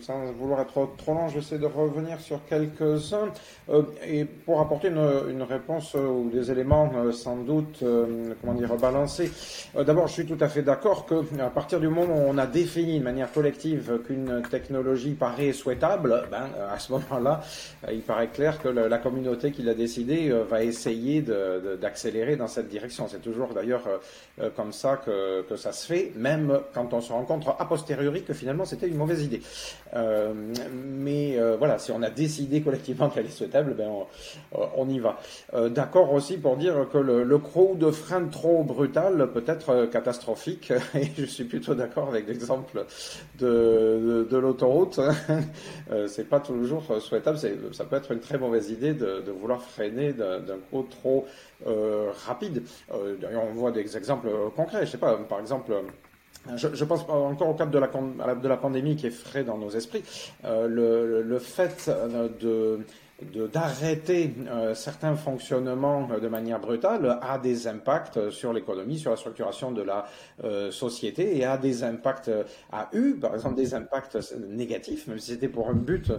[0.00, 3.32] Sans vouloir être trop long, j'essaie de revenir sur quelques-uns
[3.68, 7.84] euh, et pour apporter une, réponse euh, ou des éléments euh, sans doute,
[8.40, 9.30] comment dire, balancés.
[9.74, 12.46] D'abord, je suis tout à fait d'accord que à partir du moment où on a
[12.46, 17.42] défini de manière collective qu'une technologie paraît souhaitable, ben, à ce moment-là,
[17.90, 21.22] il paraît clair que la, communauté qui l'a décidé va essayer
[21.80, 23.06] d'accélérer dans cette direction.
[23.08, 23.84] C'est toujours d'ailleurs
[24.56, 28.32] comme ça que, que ça se fait, même quand on se rencontre a posteriori que
[28.32, 29.33] finalement c'était une mauvaise idée.
[29.94, 30.32] Euh,
[30.72, 33.88] mais euh, voilà, si on a décidé collectivement qu'elle est souhaitable, ben
[34.52, 35.18] on, y va.
[35.54, 37.40] Euh, d'accord aussi pour dire que le, le
[37.76, 42.84] de frein trop brutal peut être catastrophique, et je suis plutôt d'accord avec l'exemple
[43.38, 44.98] de, de, l'autoroute.
[46.08, 50.12] c'est pas toujours souhaitable, ça peut être une très mauvaise idée de, de vouloir freiner
[50.12, 51.26] d'un coup trop
[52.26, 52.62] rapide.
[53.20, 54.86] D'ailleurs, on voit des exemples concrets.
[54.86, 55.72] Je sais pas, par exemple.
[56.56, 60.02] Je, pense encore au cadre de la, pandémie qui est frais dans nos esprits.
[60.44, 61.90] Euh, le, le, fait
[62.40, 62.80] de
[63.52, 69.16] d'arrêter euh, certains fonctionnements euh, de manière brutale a des impacts sur l'économie, sur la
[69.16, 70.06] structuration de la
[70.42, 72.30] euh, société et a des impacts,
[72.72, 76.12] a eu par exemple des impacts négatifs, même si c'était pour un but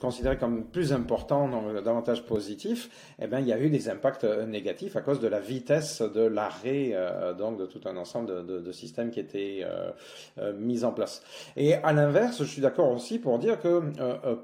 [0.00, 1.48] considéré comme plus important,
[1.84, 5.40] davantage positif, eh bien il y a eu des impacts négatifs à cause de la
[5.40, 6.94] vitesse de l'arrêt
[7.38, 9.64] donc de tout un ensemble de, de, systèmes qui étaient
[10.56, 11.22] mis en place.
[11.56, 13.82] Et à l'inverse, je suis d'accord aussi pour dire que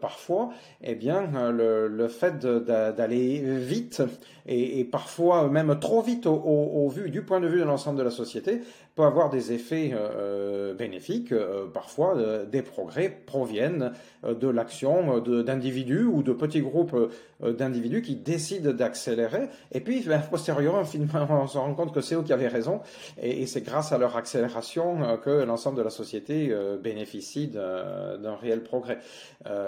[0.00, 0.50] parfois,
[0.82, 4.02] eh bien le le fait d'aller vite
[4.46, 8.10] et, parfois même trop vite au, vu du point de vue de l'ensemble de la
[8.10, 8.60] société
[9.06, 11.32] avoir des effets euh, bénéfiques.
[11.32, 13.92] Euh, parfois, euh, des progrès proviennent
[14.24, 16.96] de l'action d'individus ou de petits groupes
[17.40, 19.48] d'individus qui décident d'accélérer.
[19.72, 20.82] Et puis, ben, postérieurement,
[21.30, 22.80] on se rend compte que c'est eux qui avaient raison.
[23.22, 28.98] Et, c'est grâce à leur accélération que l'ensemble de la société bénéficie d'un réel progrès.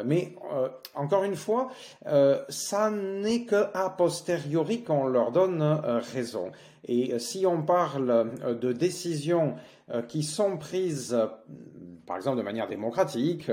[0.05, 0.35] mais
[0.95, 1.69] encore une fois,
[2.49, 5.63] ça n'est que a posteriori qu'on leur donne
[6.13, 6.51] raison.
[6.85, 9.57] Et euh, si on parle euh, de décisions
[9.91, 11.17] euh, qui sont prises,
[12.11, 13.53] par exemple de manière démocratique,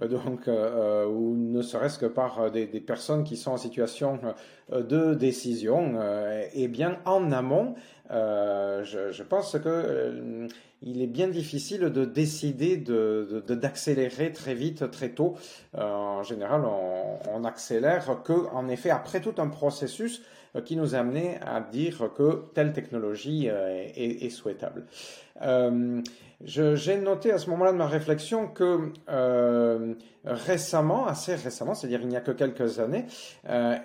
[0.00, 4.18] donc, ou ne serait-ce que par des, personnes qui sont en situation
[4.72, 6.00] de décision,
[6.52, 7.76] eh bien, en amont,
[8.10, 10.48] je, pense que
[10.82, 15.36] il est bien difficile de décider d'accélérer de, très vite, très tôt.
[15.72, 16.62] en général,
[17.32, 20.22] on, accélère que, en effet, après tout un processus
[20.54, 24.84] euh, qui nous amenait à dire que telle technologie euh, est, souhaitable.
[26.58, 28.92] Euh, j'ai noté à ce moment-là de ma réflexion que
[30.24, 33.06] récemment, assez récemment, c'est-à-dire il n'y a que quelques années,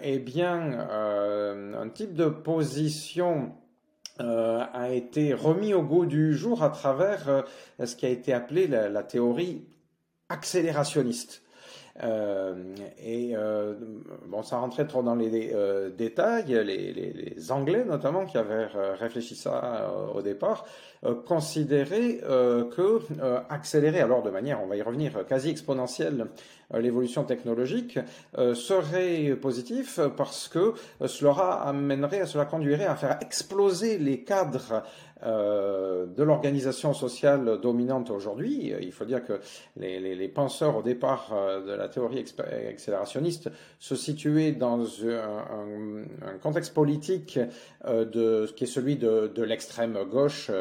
[0.01, 3.53] eh bien, un type de position
[4.19, 7.43] a été remis au goût du jour à travers
[7.83, 9.65] ce qui a été appelé la théorie
[10.29, 11.41] accélérationniste.
[12.03, 12.53] Euh,
[13.03, 13.73] et euh,
[14.27, 18.67] bon, sans rentrer trop dans les euh, détails, les, les, Anglais notamment qui avaient
[18.99, 20.65] réfléchi ça au départ,
[21.25, 22.19] considéraient
[22.75, 22.99] que
[23.49, 26.25] accélérer, alors de manière, on va y revenir, quasi exponentielle,
[26.73, 27.99] l'évolution technologique
[28.35, 30.73] serait positif parce que
[31.05, 34.83] cela amènerait, cela conduirait à faire exploser les cadres
[35.23, 38.71] euh, de l'organisation sociale dominante aujourd'hui.
[38.79, 39.39] Il faut dire que
[39.75, 42.23] les, penseurs au départ euh, de la théorie
[42.69, 43.49] accélérationniste
[43.79, 47.39] se situaient dans un, contexte politique
[47.85, 50.51] euh, de, qui est celui de, de l'extrême gauche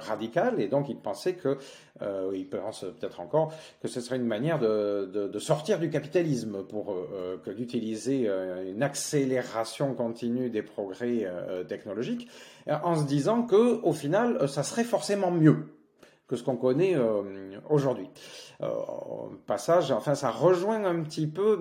[0.00, 1.58] radicale et donc ils pensaient que
[2.04, 7.38] euh, ils peut-être encore que ce serait une manière de, sortir du capitalisme pour euh,
[7.44, 8.28] que d'utiliser
[8.66, 11.28] une accélération continue des progrès
[11.68, 12.28] technologiques
[12.66, 15.66] en se disant que au final, euh, ça serait forcément mieux
[16.26, 17.22] que ce qu'on connaît euh,
[17.68, 18.08] aujourd'hui.
[18.62, 18.68] Euh,
[19.46, 21.58] passage, enfin, ça rejoint un petit peu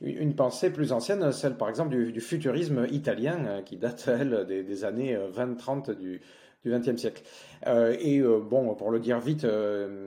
[0.00, 5.16] une, pensée plus ancienne, celle par exemple du, futurisme italien, qui date, elle, des, années
[5.16, 6.20] 20-30 du,
[6.64, 7.22] du XXe siècle.
[7.66, 9.46] et bon, pour le dire vite,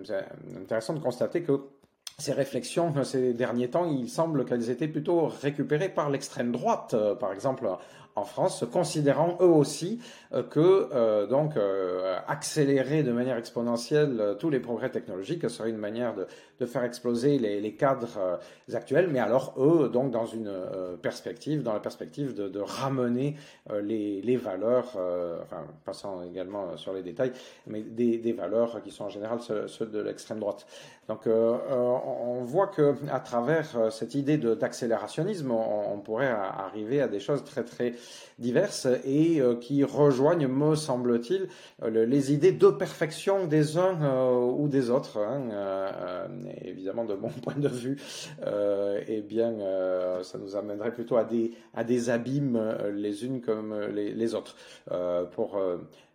[0.05, 0.25] c'est
[0.59, 1.59] intéressant de constater que
[2.17, 7.31] ces réflexions, ces derniers temps, il semble qu'elles étaient plutôt récupérées par l'extrême droite, par
[7.31, 7.69] exemple
[8.17, 9.99] en France, considérant eux aussi
[10.33, 15.77] euh, que euh, donc euh, accélérer de manière exponentielle tous les progrès technologiques serait une
[15.77, 18.39] manière de, faire exploser les, cadres
[18.73, 20.51] actuels, mais alors eux donc dans une
[21.03, 23.35] perspective, dans la perspective de, ramener
[23.83, 24.97] les, valeurs,
[25.43, 27.31] enfin passant également sur les détails,
[27.67, 30.65] mais des, valeurs qui sont en général ceux, de l'extrême droite.
[31.07, 37.19] Donc on voit que à travers cette idée d'accélérationnisme, on, on, pourrait arriver à des
[37.19, 37.93] choses très très
[38.39, 41.47] diverses et qui rejoignent, me semble-t-il,
[41.87, 43.97] les idées de perfection des uns
[44.41, 45.17] ou des autres.
[45.17, 46.27] Hein,
[46.63, 47.97] évidemment, de mon point de vue,
[49.07, 49.55] eh bien,
[50.21, 54.55] ça nous amènerait plutôt à des, abîmes les unes comme les, autres.
[55.31, 55.59] pour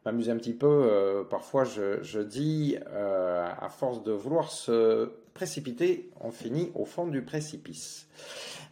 [0.04, 6.10] m'amuser un petit peu, euh, parfois je, dis, euh, à force de vouloir se précipiter,
[6.20, 8.08] on finit au fond du précipice.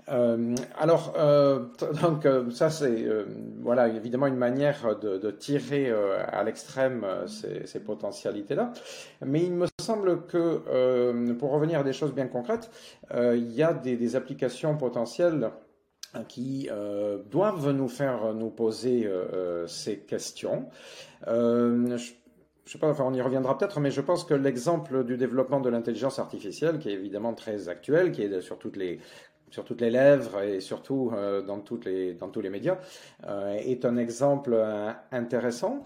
[0.09, 1.67] Euh, alors, euh,
[2.03, 3.07] donc ça c'est
[3.61, 8.73] voilà évidemment une manière de, tirer à l'extrême ces, potentialités-là,
[9.25, 12.71] mais il me semble que pour revenir à des choses bien concrètes,
[13.15, 15.51] il y a des, applications potentielles
[16.29, 20.69] qui euh, doivent nous faire nous poser euh, ces questions.
[21.29, 22.13] Euh, je,
[22.65, 25.61] je sais pas, enfin on y reviendra peut-être, mais je pense que l'exemple du développement
[25.61, 29.01] de l'intelligence artificielle, qui est évidemment très actuel, qui est sur toutes les
[29.51, 32.79] sur toutes les lèvres et surtout euh, dans, toutes les, dans tous les médias,
[33.27, 35.85] euh, est un exemple euh, intéressant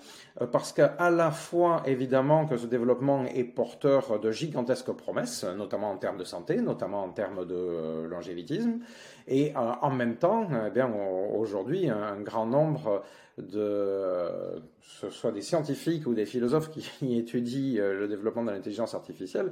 [0.53, 5.97] parce qu'à la fois, évidemment, que ce développement est porteur de gigantesques promesses, notamment en
[5.97, 8.81] termes de santé, notamment en termes de longévitisme,
[9.27, 10.91] et en même temps, eh bien
[11.35, 13.03] aujourd'hui, un grand nombre
[13.39, 18.95] de ce soit des scientifiques ou des philosophes qui étudient euh, le développement de l'intelligence
[18.95, 19.51] artificielle,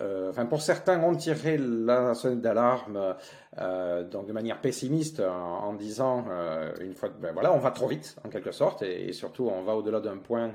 [0.00, 3.14] euh, enfin pour certains ont tiré la sonnette d'alarme
[3.58, 7.86] euh, donc de manière pessimiste en, disant euh, une fois ben voilà on va trop
[7.86, 10.50] vite en quelque sorte et, et surtout on va au-delà d'un point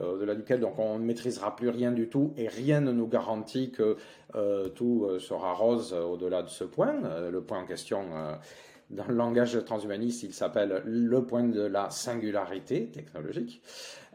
[0.00, 3.06] euh, au-delà duquel donc on ne maîtrisera plus rien du tout et rien ne nous
[3.06, 3.96] garantit que
[4.74, 6.94] tout sera rose au-delà de ce point
[7.30, 7.95] le point en question
[8.90, 13.62] dans le langage transhumaniste, il s'appelle le point de la singularité technologique.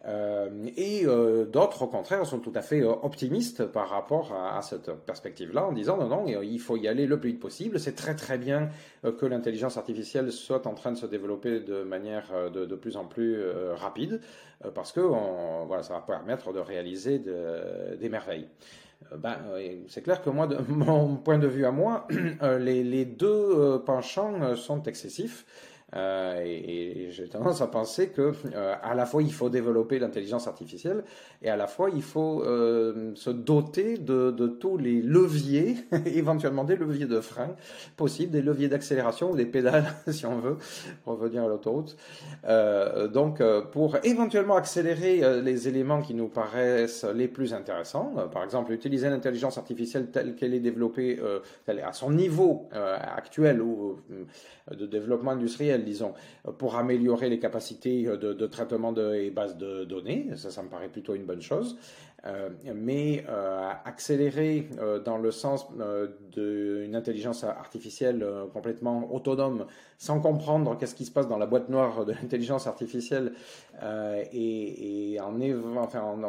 [0.05, 4.61] Euh, et euh, d'autres, au contraire, sont tout à fait euh, optimistes par rapport à,
[4.63, 7.79] cette perspective-là, en disant non, non, il faut y aller le plus vite possible.
[7.79, 8.69] C'est très très bien
[9.05, 13.05] euh, que l'intelligence artificielle soit en train de se développer de manière de, plus en
[13.05, 13.43] plus
[13.75, 14.21] rapide,
[14.73, 15.01] parce que
[15.81, 18.47] ça va permettre de réaliser de, des merveilles.
[19.11, 19.37] Euh, ben,
[19.87, 22.07] c'est clair que moi, de mon point de vue à moi,
[22.41, 25.45] euh, les, les deux euh, penchants sont excessifs.
[25.95, 30.47] Euh, et, j'ai tendance à penser que euh, à la fois il faut développer l'intelligence
[30.47, 31.03] artificielle
[31.41, 35.75] et à la fois il faut euh, se doter de, tous les leviers,
[36.05, 37.55] éventuellement des leviers de frein
[37.97, 40.57] possibles, des leviers d'accélération ou des pédales si on veut
[41.05, 41.97] revenir à l'autoroute.
[43.13, 49.09] Donc pour éventuellement accélérer les éléments qui nous paraissent les plus intéressants, par exemple utiliser
[49.09, 51.19] l'intelligence artificielle telle qu'elle est développée
[51.67, 53.97] à son niveau actuel ou
[54.75, 56.13] de développement industriel disons,
[56.57, 60.27] pour améliorer les capacités de, de traitement des bases de données.
[60.35, 61.77] Ça, ça me paraît plutôt une bonne chose.
[62.27, 69.65] Euh, mais euh, accélérer euh, dans le sens euh, d'une intelligence artificielle euh, complètement autonome,
[69.97, 73.33] sans comprendre qu'est-ce qui se passe dans la boîte noire de l'intelligence artificielle,
[73.81, 75.31] euh, et, et en,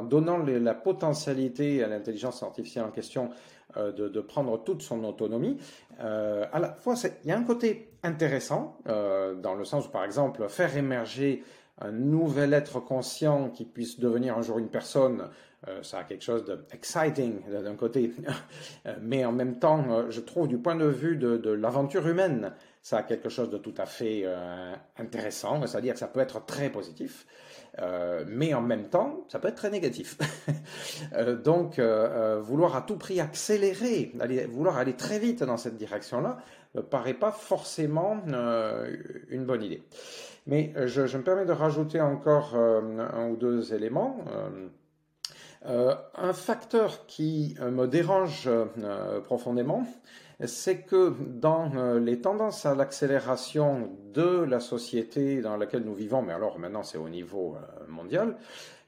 [0.05, 3.29] donnant la potentialité à l'intelligence artificielle en question
[3.77, 5.59] de, de, prendre toute son autonomie,
[5.99, 10.05] à la fois il y a un côté intéressant, euh, dans le sens où, par
[10.05, 11.45] exemple, faire émerger
[11.81, 15.29] un nouvel être conscient qui puisse devenir un jour une personne,
[15.69, 18.13] euh, ça a quelque chose de exciting d'un côté,
[19.01, 22.53] mais en même temps, euh, je trouve du point de vue de, de l'aventure humaine,
[22.83, 26.45] ça a quelque chose de tout à fait euh, intéressant, c'est-à-dire que ça peut être
[26.45, 27.27] très positif,
[27.81, 30.19] euh, mais en même temps, ça peut être très négatif.
[31.15, 34.13] euh, donc, euh, vouloir à tout prix accélérer,
[34.51, 36.39] vouloir aller très vite dans cette direction-là,
[36.75, 38.19] me paraît pas forcément
[39.29, 39.83] une bonne idée.
[40.47, 44.19] Mais je, me permets de rajouter encore un ou deux éléments.
[45.65, 48.49] un facteur qui me dérange
[49.25, 49.87] profondément,
[50.47, 56.33] c'est que dans les tendances à l'accélération de la société dans laquelle nous vivons, mais
[56.33, 57.57] alors maintenant c'est au niveau
[57.89, 58.37] mondial,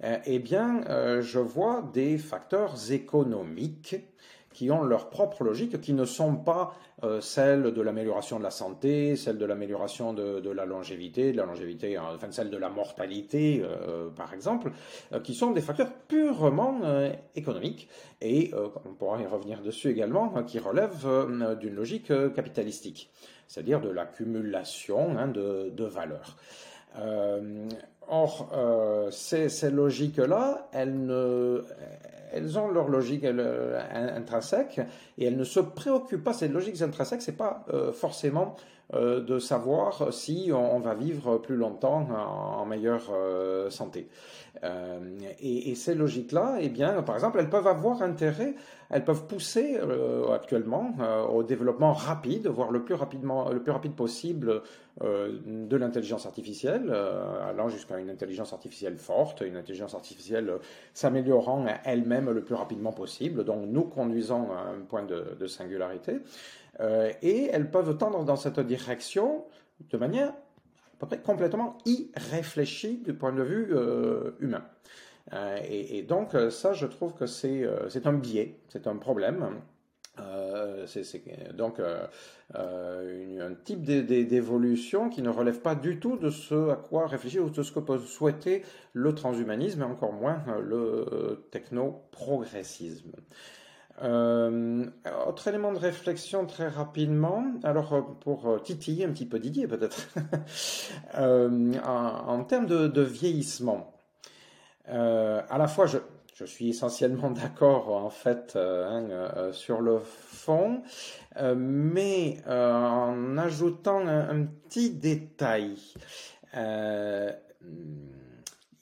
[0.03, 0.83] eh bien,
[1.21, 3.97] je vois des facteurs économiques
[4.55, 8.51] qui ont leur propre logique, qui ne sont pas euh, celles de l'amélioration de la
[8.51, 13.63] santé, celles de l'amélioration de, la longévité, de la longévité, enfin celles de la mortalité,
[13.63, 14.71] euh, par exemple,
[15.13, 17.89] euh, qui sont des facteurs purement euh, économiques
[18.21, 18.53] et,
[18.87, 21.07] on pourra y revenir dessus également, qui relèvent
[21.61, 23.11] d'une logique capitalistique,
[23.47, 26.37] c'est-à-dire de l'accumulation hein, de, valeurs.
[28.09, 31.63] or, ces logiques-là, elles ne
[32.35, 33.81] elles ont leur logique euh,
[34.17, 34.81] intrinsèque
[35.19, 36.33] et elles ne se préoccupent pas.
[36.33, 38.57] Ces logiques intrinsèques, c'est pas euh, forcément
[38.93, 43.11] de savoir si on, va vivre plus longtemps en, meilleure
[43.71, 44.09] santé.
[45.41, 48.55] et, ces logiques-là, eh bien, par exemple, elles peuvent avoir intérêt,
[48.91, 49.79] elles peuvent pousser
[50.33, 50.95] actuellement
[51.33, 54.63] au développement rapide, voire le plus rapidement, le plus rapide possible
[55.01, 56.95] de l'intelligence artificielle,
[57.49, 60.53] allant jusqu'à une intelligence artificielle forte, une intelligence artificielle
[60.93, 66.21] s'améliorant elle-même le plus rapidement possible, donc nous conduisant à un point de singularité.
[66.81, 69.45] Euh, et elles peuvent tendre dans cette direction
[69.91, 74.65] de manière à peu près complètement irréfléchie du point de vue euh, humain.
[75.33, 77.67] Euh, et, donc ça, je trouve que c'est
[78.05, 79.61] un biais, c'est un problème.
[80.87, 81.81] c'est donc
[82.55, 87.51] un type d'évolution qui ne relève pas du tout de ce à quoi réfléchir ou
[87.51, 88.63] de ce que peut souhaiter
[88.93, 93.13] le transhumanisme et encore moins le technoprogressisme.
[94.03, 94.87] Euh,
[95.27, 99.69] autre élément de réflexion très rapidement, alors euh, pour euh, titiller un petit peu Didier
[99.69, 100.09] peut-être,
[101.17, 103.95] en, termes de, vieillissement,
[104.89, 105.99] à la fois je,
[106.35, 110.83] je suis essentiellement d'accord en fait hein, sur le fond,
[111.57, 115.79] mais en ajoutant un, un petit détail.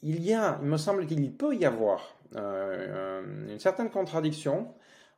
[0.03, 4.73] il y a, il me semble qu'il peut y avoir une certaine contradiction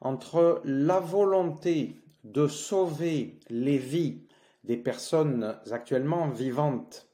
[0.05, 4.21] entre la volonté de sauver les vies
[4.63, 7.09] des personnes actuellement vivantes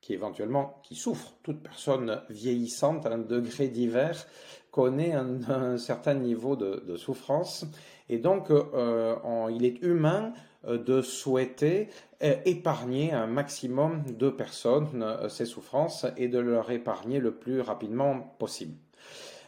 [0.00, 1.34] qui éventuellement qui souffrent.
[1.42, 4.26] Toute personne vieillissante à un degré divers
[4.70, 7.66] connaît un, certain niveau de, souffrance
[8.08, 9.16] et donc euh,
[9.50, 10.32] il est humain
[10.66, 11.88] euh, de souhaiter
[12.22, 18.20] euh, épargner un maximum de personnes ces souffrances et de leur épargner le plus rapidement
[18.38, 18.76] possible.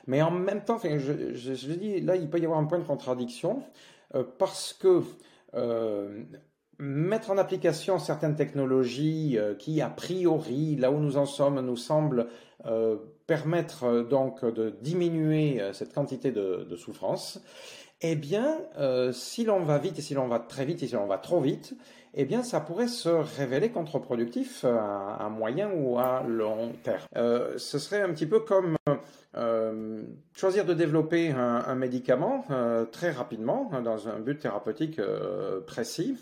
[0.08, 1.12] Mais en même temps, je,
[1.74, 3.62] dis, là, il peut y avoir un point de contradiction
[4.14, 5.02] euh, parce que
[5.54, 6.22] euh,
[6.78, 11.76] mettre en application certaines technologies euh, qui, a priori, là où nous en sommes, nous
[11.76, 12.26] semblent
[13.28, 17.40] permettre donc de diminuer cette quantité de, souffrance,
[18.00, 18.58] eh bien,
[19.12, 21.40] si l'on va vite et si l'on va très vite et si l'on va trop
[21.40, 21.74] vite,
[22.14, 27.06] eh bien, ça pourrait se révéler contre-productif à, moyen ou à long terme.
[27.14, 28.76] ce serait un petit peu comme
[29.36, 30.02] euh,
[30.34, 36.16] choisir de développer un, médicament euh, très rapidement hein, dans un but thérapeutique euh, précis.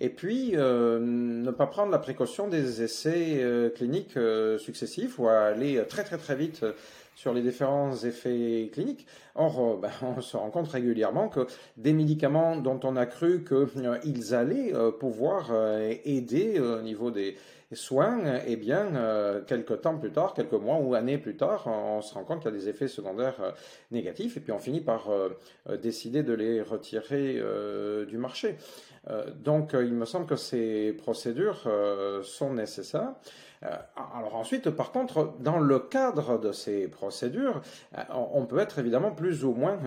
[0.00, 3.44] Et puis ne pas prendre la précaution des essais
[3.74, 4.16] cliniques
[4.58, 6.64] successifs ou aller très très très vite
[7.18, 9.04] sur les différents effets cliniques.
[9.34, 14.34] Or, ben, on se rend compte régulièrement que des médicaments dont on a cru qu'ils
[14.34, 15.50] allaient pouvoir
[16.04, 17.34] aider au niveau des,
[17.72, 22.00] soins, eh bien, euh, quelques temps plus tard, quelques mois ou années plus tard, on
[22.00, 23.50] se rend compte qu'il y a des effets secondaires euh,
[23.90, 25.36] négatifs et puis on finit par euh,
[25.76, 27.42] décider de les retirer
[28.06, 28.56] du marché.
[29.36, 31.68] donc, il me semble que ces procédures
[32.22, 33.14] sont nécessaires.
[33.62, 37.60] Alors ensuite, par contre, dans le cadre de ces procédures,
[38.10, 39.78] on peut être évidemment plus ou moins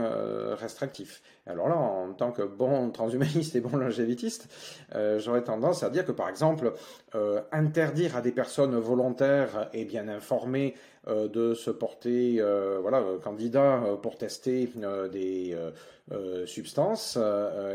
[0.55, 1.21] restrictif.
[1.51, 4.49] Alors là, en tant que bon transhumaniste et bon longévitiste,
[4.95, 6.73] euh, j'aurais tendance à dire que par exemple,
[7.15, 10.75] euh, interdire à des personnes volontaires et bien informées
[11.07, 12.41] euh, de se porter
[12.81, 14.71] voilà candidat pour tester
[15.11, 15.57] des
[16.45, 17.17] substances,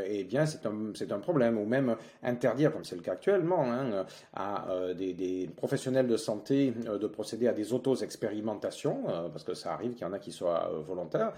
[0.07, 1.59] eh bien c'est un un problème.
[1.59, 4.05] Ou même interdire, comme c'est le cas actuellement, hein,
[4.35, 9.93] à des, des, professionnels de santé de procéder à des auto-expérimentations, parce que ça arrive
[9.95, 11.33] qu'il y en a qui soient volontaires.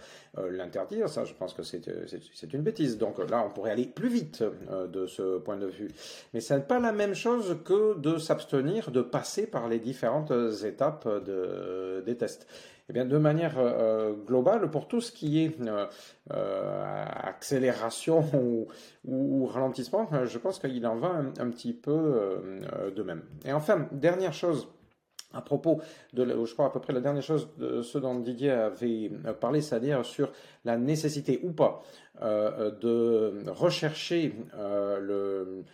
[0.51, 1.89] L'interdire, ça, je pense que c'est
[2.35, 2.99] c'est une bêtise.
[2.99, 4.45] Donc là, on pourrait aller plus vite
[4.93, 5.89] de ce point de vue.
[6.33, 10.33] Mais ce n'est pas la même chose que de s'abstenir de passer par les différentes
[10.65, 12.47] étapes euh, des tests.
[12.91, 18.25] Eh bien, de manière euh, globale, pour tout ce qui est euh, accélération
[19.05, 22.41] ou, ralentissement, je pense qu'il en va un, petit peu
[22.95, 23.23] de même.
[23.45, 24.69] Et enfin, dernière chose
[25.35, 25.83] à propos
[26.15, 29.61] de, je crois à peu près la dernière chose de ce dont Didier avait parlé,
[29.61, 30.33] c'est-à-dire sur
[30.65, 31.83] la nécessité ou pas
[32.21, 35.65] de rechercher le,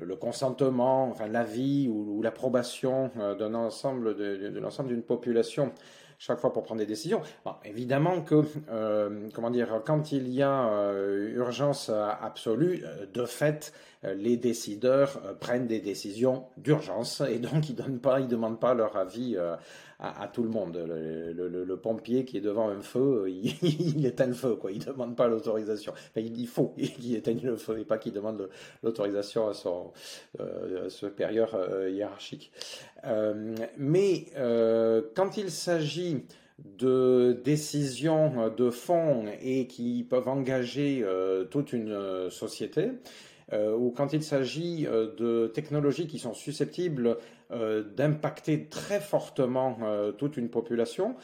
[0.00, 5.72] le, consentement, enfin l'avis ou, l'approbation euh, d'un ensemble de, l'ensemble d'une population
[6.18, 7.22] chaque fois pour prendre des décisions.
[7.64, 13.72] évidemment que, euh, comment dire, quand il y a euh, urgence absolue, euh, de fait,
[14.02, 18.96] les décideurs prennent des décisions d'urgence et donc ils donnent pas, ils demandent pas leur
[18.96, 19.36] avis
[19.98, 20.76] à, tout le monde.
[20.76, 24.70] Le, pompier qui est devant un feu, il, éteint le feu, quoi.
[24.70, 25.92] Il demande pas l'autorisation.
[26.16, 28.48] il, faut qu'il éteigne le feu et pas qu'il demande
[28.82, 29.92] l'autorisation à son
[30.88, 31.56] supérieur
[31.88, 32.52] hiérarchique.
[33.76, 34.26] mais
[35.14, 36.24] quand il s'agit
[36.58, 42.90] de décisions de fonds et qui peuvent engager euh, toute une euh, société,
[43.52, 47.16] ou quand il s'agit de technologies qui sont susceptibles
[47.50, 49.78] d'impacter très fortement
[50.18, 51.16] toute une population,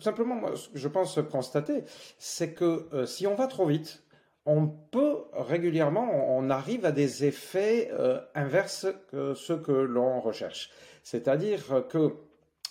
[0.00, 1.84] simplement, moi, ce que je pense constater,
[2.18, 4.02] c'est que si on va trop vite,
[4.46, 7.90] on peut régulièrement, on arrive à des effets
[8.34, 10.70] inverses que ceux que l'on recherche.
[11.02, 12.14] C'est-à-dire que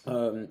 [0.08, 0.46] euh,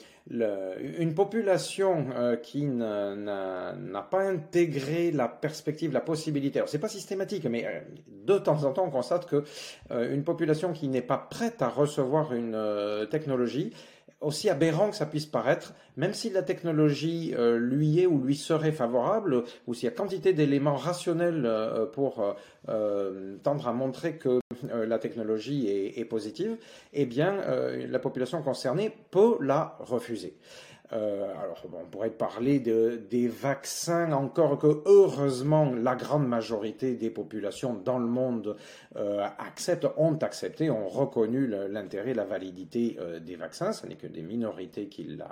[0.99, 7.47] une population euh, qui n'a pas intégré la perspective, la possibilité, alors c'est pas systématique,
[7.47, 7.81] mais euh,
[8.27, 9.45] de temps en temps on constate que
[9.91, 13.73] une population qui n'est pas prête à recevoir une technologie
[14.21, 18.37] aussi aberrant que ça puisse paraître, même si la technologie euh, lui est ou lui
[18.37, 22.37] serait favorable, ou s'il y a quantité d'éléments rationnels euh, pour
[22.69, 24.41] euh, tendre à montrer que
[24.73, 26.57] la technologie est, est, positive,
[26.93, 27.41] eh bien,
[27.89, 30.35] la population concernée peut la refuser.
[30.93, 37.11] Euh, alors, on pourrait parler de, des vaccins, encore que heureusement la grande majorité des
[37.11, 38.57] populations dans le monde
[38.97, 43.73] euh, acceptent, ont accepté, ont reconnu l'intérêt, la validité euh, des vaccins.
[43.73, 45.29] Ce n'est que des minorités qui la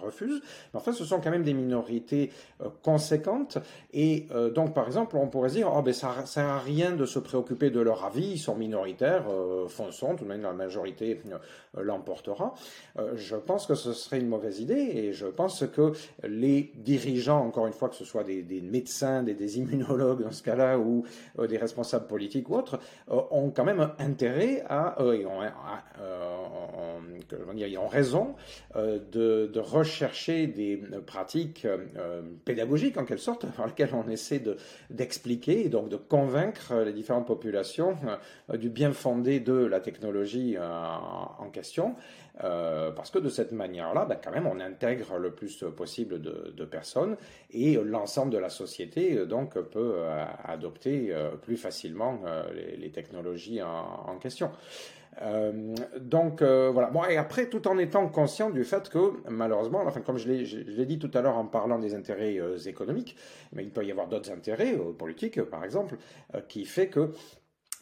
[0.00, 0.40] refusent.
[0.72, 2.30] Mais enfin, ce sont quand même des minorités
[2.60, 3.58] euh, conséquentes.
[3.92, 7.18] Et donc, par exemple, on pourrait dire, oh, ben, ça sert à rien de se
[7.18, 9.24] préoccuper de leur avis, ils sont minoritaires,
[9.68, 11.20] fonçons, tout de même la majorité
[11.76, 12.54] l'emportera.
[13.14, 17.66] je pense que ce serait une mauvaise idée et je pense que les dirigeants, encore
[17.66, 21.04] une fois, que ce soit des, médecins, des, immunologues dans ce cas-là, ou
[21.38, 22.78] euh, des responsables politiques ou autres,
[23.10, 25.40] euh, ont quand même intérêt à, euh, et ont,
[27.78, 28.34] ont, raison
[28.74, 31.66] de, rechercher des pratiques
[32.44, 34.42] pédagogiques, en quelque sorte, par lesquelles on essaie
[34.90, 37.96] d'expliquer et donc de convaincre les différentes populations
[38.54, 41.94] du bien fondé de la technologie en question.
[42.38, 47.16] Parce que de cette manière-là, ben, quand même, on intègre le plus possible de, personnes
[47.50, 52.20] et l'ensemble de la société euh, donc peut euh, adopter plus facilement
[52.78, 54.50] les, technologies en, question.
[56.00, 56.90] donc voilà.
[56.90, 60.86] Bon et après, tout en étant conscient du fait que malheureusement, enfin comme je l'ai
[60.86, 63.16] dit tout à l'heure en parlant des intérêts économiques,
[63.52, 65.96] mais il peut y avoir d'autres intérêts politiques, par exemple,
[66.48, 67.12] qui fait que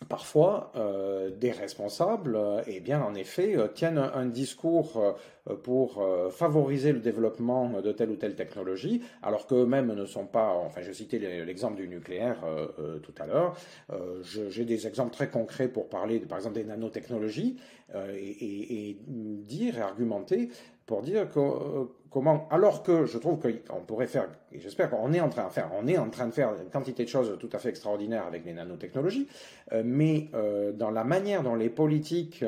[0.09, 5.17] Parfois, euh, des responsables, euh, eh bien, en effet, euh, tiennent un, discours
[5.65, 10.53] pour favoriser le développement de telle ou telle technologie, alors qu'eux-mêmes ne sont pas.
[10.55, 12.45] Enfin, je citais l'exemple du nucléaire
[13.03, 13.57] tout à l'heure.
[14.23, 17.57] J'ai des exemples très concrets pour parler, par exemple, des nanotechnologies
[17.95, 20.51] et, et, dire et argumenter
[20.91, 25.13] pour dire que, euh, comment, alors que je trouve qu'on pourrait faire, et j'espère qu'on
[25.13, 27.37] est en train de faire, on est en train de faire une quantité de choses
[27.39, 29.29] tout à fait extraordinaires avec les nanotechnologies,
[29.71, 32.45] euh, mais euh, dans la manière dont les politiques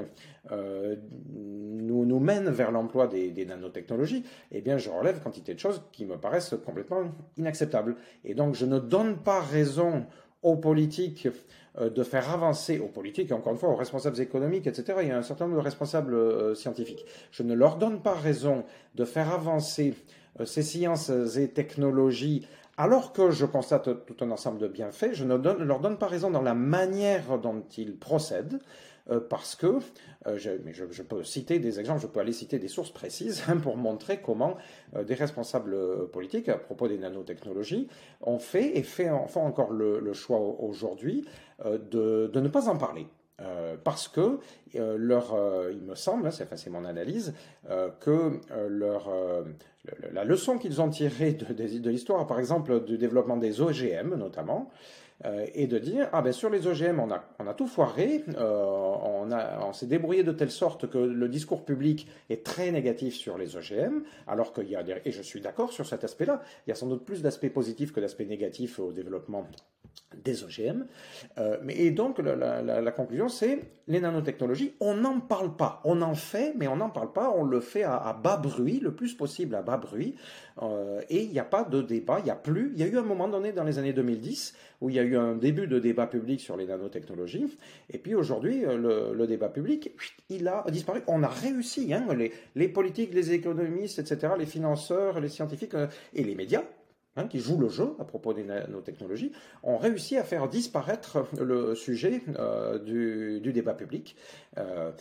[0.51, 6.17] nous, mènent vers l'emploi des, nanotechnologies, eh bien, je relève quantité de choses qui me
[6.17, 7.05] paraissent complètement
[7.37, 7.95] inacceptables.
[8.25, 10.05] Et donc, je ne donne pas raison
[10.43, 11.29] aux politiques
[11.81, 14.99] de faire avancer aux politiques, et encore une fois aux responsables économiques, etc.
[15.03, 17.07] Il y a un certain nombre de responsables euh, scientifiques.
[17.31, 18.65] Je ne leur donne pas raison
[18.95, 19.95] de faire avancer
[20.41, 22.47] euh, ces sciences et technologies
[22.79, 26.31] alors que je constate tout un ensemble de bienfaits, je ne leur donne pas raison
[26.31, 28.59] dans la manière dont ils procèdent, euh,
[29.29, 29.79] parce que,
[30.27, 34.21] euh, je, peux citer des exemples, je peux aller citer des sources précises pour montrer
[34.21, 34.57] comment
[34.95, 35.77] euh, des responsables
[36.11, 37.89] politiques, à propos des nanotechnologies,
[38.21, 41.27] ont fait et font encore le, choix aujourd'hui
[41.65, 43.07] de, ne pas en parler.
[43.83, 44.39] parce que
[44.75, 45.37] leur,
[45.73, 47.35] il me semble, hein, c'est mon analyse,
[48.01, 49.11] que leur,
[50.13, 54.71] la leçon qu'ils ont tirée de l'histoire, par exemple du développement des OGM notamment,
[55.25, 58.25] euh, et de dire ah ben sur les OGM on a on a tout foiré,
[58.37, 58.65] euh,
[59.05, 63.15] on a on s'est débrouillé de telle sorte que le discours public est très négatif
[63.15, 66.71] sur les OGM, alors qu'il y a et je suis d'accord sur cet aspect-là, il
[66.71, 69.47] y a sans doute plus d'aspects positifs que d'aspects négatifs au développement
[70.23, 70.87] des OGM.
[71.39, 76.15] Euh, mais, et donc la, conclusion c'est les nanotechnologies, on n'en parle pas, on en
[76.15, 79.55] fait, mais on n'en parle pas, on le fait à, bas bruit, le plus possible
[79.55, 80.15] à bas bruit,
[80.63, 82.87] euh, et il n'y a pas de débat, il n'y a plus, il y a
[82.87, 85.67] eu un moment donné dans les années 2010 où il y a eu un début
[85.67, 87.59] de débat public sur les nanotechnologies,
[87.91, 89.93] et puis aujourd'hui, euh, le, débat public,
[90.29, 91.01] il a disparu.
[91.07, 92.07] On a réussi, hein,
[92.55, 95.75] les, politiques, les économistes, etc., les financeurs, les scientifiques
[96.15, 96.63] et les médias,
[97.15, 99.33] Hein, qui jouent le jeu à propos des nanotechnologies,
[99.63, 104.17] ont réussi à faire disparaître le sujet euh, du, débat public.
[104.57, 104.93] Euh,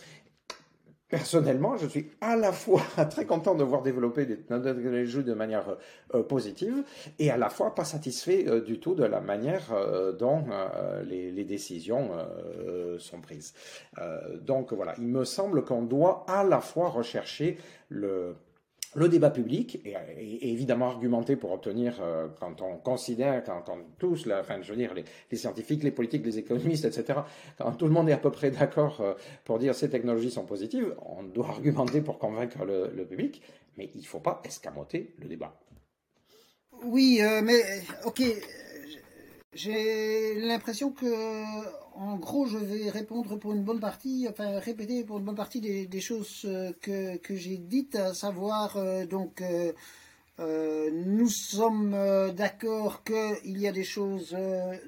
[1.08, 5.76] Personnellement, je suis à la fois très content de voir développer des nanotechnologies de manière
[6.14, 6.84] euh, positive
[7.18, 9.74] et à la fois pas satisfait du tout de la manière
[10.18, 10.44] dont
[11.04, 12.10] les, les, décisions
[12.98, 13.52] sont prises.
[14.40, 17.58] donc voilà, il me semble qu'on doit à la fois rechercher
[17.90, 18.34] le
[18.94, 19.96] le débat public est,
[20.42, 24.76] évidemment argumenté pour obtenir, euh, quand on considère, quand on tous, la, enfin, je veux
[24.76, 27.20] dire, les, scientifiques, les politiques, les économistes, etc.,
[27.58, 29.14] quand tout le monde est à peu près d'accord euh,
[29.44, 33.42] pour dire ces technologies sont positives, on doit argumenter pour convaincre le, public,
[33.76, 35.58] mais il ne faut pas escamoter le débat.
[36.84, 37.62] Oui, euh, mais
[38.04, 38.22] ok,
[39.54, 41.06] j'ai l'impression que,
[41.96, 45.60] en gros, je vais répondre pour une bonne partie, enfin répéter pour une bonne partie
[45.60, 51.96] des, choses euh, que, j'ai dites, à savoir euh, donc euh, nous sommes
[52.34, 54.36] d'accord qu'il y a des choses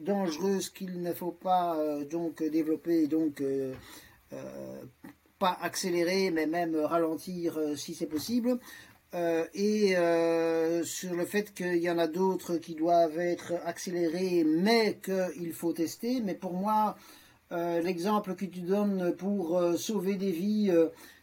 [0.01, 1.77] dangereuses qu'il ne faut pas
[2.11, 3.43] donc développer, donc
[5.39, 8.59] pas accélérer, mais même ralentir si c'est possible.
[9.15, 14.45] Euh, et euh, sur le fait qu'il y en a d'autres qui doivent être accélérés,
[14.45, 16.21] mais qu'il faut tester.
[16.21, 16.97] Mais pour moi,
[17.53, 20.73] euh, l'exemple que tu donnes pour sauver des vies,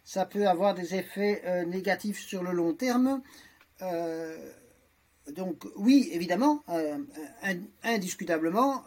[0.05, 3.21] ça peut avoir des effets négatifs sur le long terme.
[5.35, 6.63] donc oui, évidemment,
[7.83, 8.85] indiscutablement.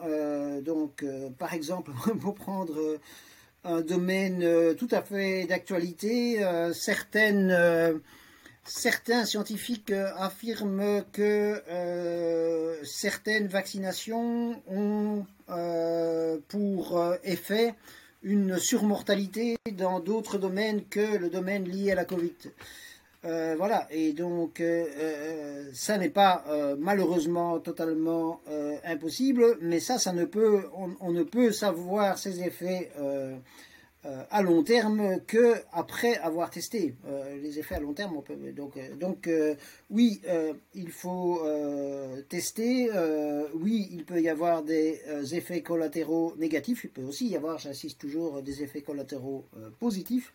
[0.63, 1.05] donc
[1.39, 2.99] par exemple, pour prendre
[3.65, 6.43] un domaine tout à fait d'actualité,
[6.73, 8.01] certaines
[8.67, 17.75] Certains scientifiques euh, affirment que euh, certaines vaccinations ont euh, pour effet
[18.23, 22.33] une surmortalité dans d'autres domaines que le domaine lié à la Covid.
[23.23, 24.63] voilà, et donc
[25.75, 26.43] ça n'est pas
[26.79, 28.41] malheureusement totalement
[28.87, 30.65] impossible, mais ça, ça ne peut,
[31.01, 32.91] on, ne peut savoir ces effets
[34.31, 38.17] à long terme que après avoir testé euh, les effets à long terme.
[38.17, 39.31] On peut, donc, euh, donc
[39.91, 40.21] oui,
[40.75, 41.43] il faut
[42.29, 42.91] tester.
[43.55, 45.01] oui, il peut y avoir des
[45.33, 46.85] effets collatéraux négatifs.
[46.85, 49.45] Il peut aussi y avoir, j'insiste toujours, des effets collatéraux
[49.79, 50.33] positifs.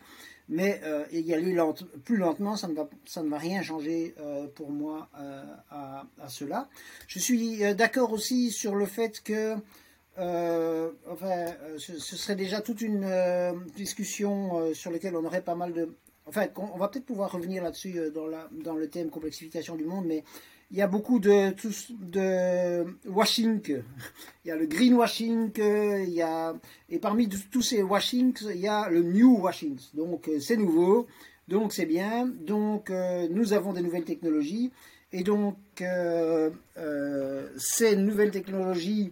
[0.48, 0.80] Mais
[1.12, 1.56] y aller
[2.04, 4.14] plus lentement, ça ne va, ça ne va rien changer
[4.54, 5.08] pour moi
[5.70, 6.68] à, cela.
[7.06, 9.56] Je suis d'accord aussi sur le fait que
[10.18, 15.54] euh, enfin, euh, ce, serait déjà toute une euh, discussion sur laquelle on aurait pas
[15.54, 15.88] mal de.
[16.26, 20.22] Enfin, on, va peut-être pouvoir revenir là-dessus dans, le thème complexification du monde, mais
[20.70, 21.52] il y a beaucoup de,
[21.90, 23.82] de washing.
[24.44, 26.54] Il y a le greenwashing, il y a,
[26.88, 29.76] et parmi tous ces washings, il y a le new washing.
[29.94, 31.08] Donc, c'est nouveau,
[31.48, 32.26] donc c'est bien.
[32.26, 32.90] Donc,
[33.30, 34.70] nous avons des nouvelles technologies.
[35.12, 35.56] Et donc,
[37.56, 39.10] ces nouvelles technologies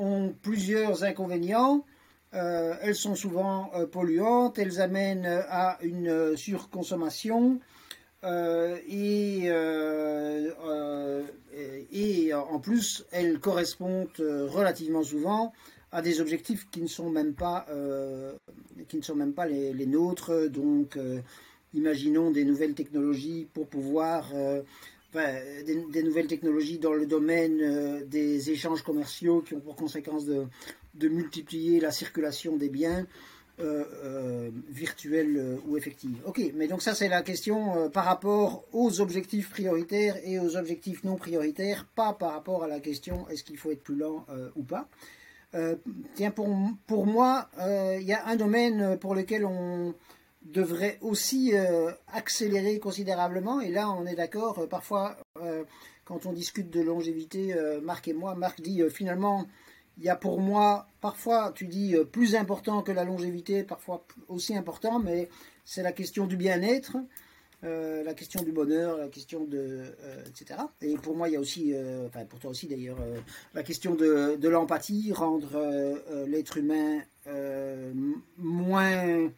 [0.00, 1.84] ont plusieurs inconvénients.
[2.34, 7.60] Euh, elles sont souvent euh, polluantes, elles amènent à une surconsommation
[8.22, 9.50] et,
[12.34, 15.52] en plus elles correspondent relativement souvent
[15.90, 17.66] à des objectifs qui ne sont même pas,
[18.88, 20.48] qui ne sont même pas les nôtres.
[20.50, 20.98] Donc
[21.72, 24.26] imaginons des nouvelles technologies pour pouvoir
[25.12, 30.46] des, nouvelles technologies dans le domaine euh, des échanges commerciaux qui ont pour conséquence de,
[31.08, 33.06] multiplier la circulation des biens
[33.60, 36.16] euh, euh, virtuels ou effectifs.
[36.24, 41.04] Ok, mais donc ça c'est la question par rapport aux objectifs prioritaires et aux objectifs
[41.04, 44.62] non prioritaires, pas par rapport à la question est-ce qu'il faut être plus lent ou
[44.62, 44.88] pas.
[46.14, 46.48] tiens, pour,
[46.86, 49.94] pour moi, il y a un domaine pour lequel on,
[50.50, 53.60] devrait aussi euh, accélérer considérablement.
[53.60, 55.64] Et là, on est d'accord, euh, parfois, euh,
[56.04, 59.46] quand on discute de longévité, Marc et moi, Marc dit finalement,
[59.96, 64.56] il y a pour moi, parfois, tu dis plus important que la longévité, parfois aussi
[64.56, 65.28] important, mais
[65.64, 66.96] c'est la question du bien-être.
[67.62, 69.84] la question du bonheur, la question de,
[70.26, 70.62] etc.
[70.80, 71.74] Et pour moi, il y a aussi,
[72.06, 72.98] enfin pour toi aussi d'ailleurs,
[73.54, 75.62] la question de, de l'empathie, rendre
[76.26, 77.02] l'être humain
[78.36, 79.30] moins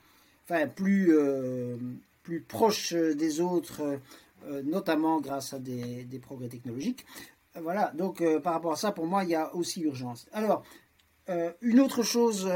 [0.74, 1.76] plus, euh,
[2.22, 3.98] plus proche des autres,
[4.46, 7.04] euh, notamment grâce à des, progrès technologiques.
[7.60, 10.26] Voilà, donc euh, par rapport à ça, pour moi, il y a aussi urgence.
[10.32, 10.64] Alors,
[11.62, 12.50] une autre chose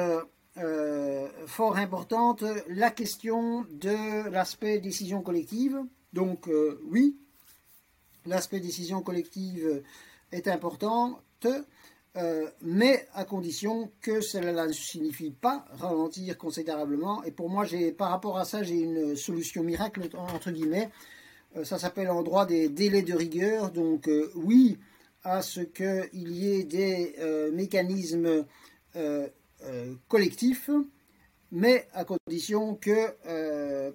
[1.47, 5.79] fort importante, la question de l'aspect décision collective.
[6.13, 6.51] Donc
[6.91, 7.17] oui,
[8.27, 9.83] l'aspect décision collective
[10.33, 11.21] est important.
[12.17, 17.23] Euh, mais à condition que cela ne signifie pas ralentir considérablement.
[17.25, 17.67] Et pour moi,
[17.99, 20.89] par rapport à ça, j'ai une solution miracle, entre guillemets.
[21.57, 23.71] Euh, ça s'appelle en droit des délais de rigueur.
[23.71, 24.79] Donc euh, oui,
[25.25, 27.17] à ce qu'il y ait des
[27.53, 28.47] mécanismes
[30.09, 30.71] collectifs,
[31.51, 33.93] mais à condition que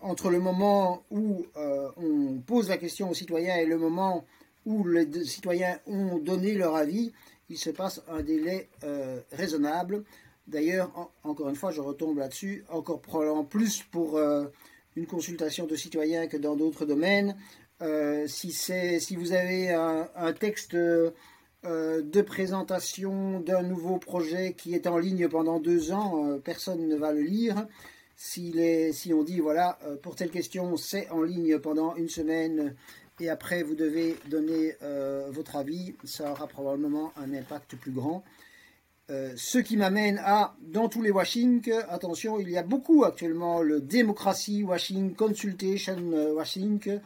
[0.00, 4.24] entre le moment où on pose la question aux citoyens et le moment
[4.66, 7.12] où les citoyens ont donné leur avis,
[7.48, 10.04] il se passe un délai euh, raisonnable.
[10.48, 13.00] D'ailleurs, encore une fois, je retombe là-dessus, encore
[13.48, 14.46] plus pour euh,
[14.96, 17.36] une consultation de citoyens que dans d'autres domaines.
[18.26, 25.28] si, si vous avez un, texte de présentation d'un nouveau projet qui est en ligne
[25.28, 27.66] pendant deux ans, personne ne va le lire.
[28.16, 32.76] si on dit, voilà, pour telle question, c'est en ligne pendant une semaine
[33.20, 38.24] et après vous devez donner euh, votre avis, ça aura probablement un impact plus grand.
[39.08, 43.62] Euh, ce qui m'amène à, dans tous les washing, attention, il y a beaucoup actuellement
[43.62, 45.96] le Democracy Washing, Consultation
[46.34, 47.00] Washing,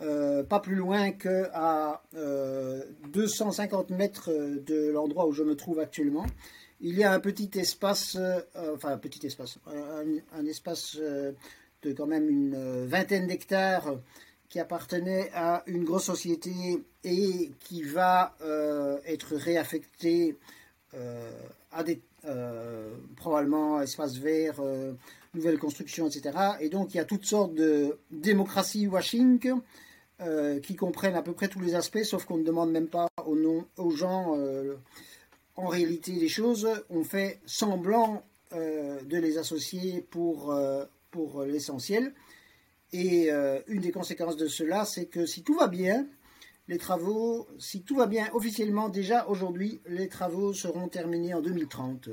[0.00, 2.02] euh, pas plus loin que à
[3.12, 6.26] 250 mètres de l'endroit où je me trouve actuellement.
[6.80, 8.18] Il y a un petit espace,
[8.74, 9.58] enfin un petit espace,
[10.36, 13.94] un espace de quand même une vingtaine d'hectares
[14.48, 16.52] qui appartenait à une grosse société
[17.04, 20.36] et qui va euh, être réaffecté
[20.94, 21.30] euh,
[21.72, 24.60] à des euh, probablement espaces verts,
[25.34, 26.36] nouvelles constructions, etc.
[26.60, 29.60] Et donc il y a toutes sortes de démocratie washing
[30.62, 33.36] qui comprennent à peu près tous les aspects, sauf qu'on ne demande même pas aux,
[33.76, 34.34] aux gens
[35.56, 36.66] en réalité les choses.
[36.88, 38.22] On fait semblant
[38.52, 40.58] de les associer pour,
[41.10, 42.14] pour l'essentiel.
[42.98, 46.06] Et euh, une des conséquences de cela, c'est que si tout va bien,
[46.66, 52.08] les travaux, si tout va bien officiellement, déjà aujourd'hui, les travaux seront terminés en 2030.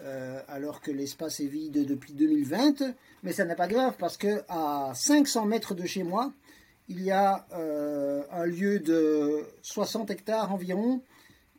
[0.00, 2.94] Euh, alors que l'espace est vide depuis 2020.
[3.24, 6.32] Mais ça n'est pas grave parce que à 500 mètres de chez moi,
[6.86, 11.02] il y a euh, un lieu de 60 hectares environ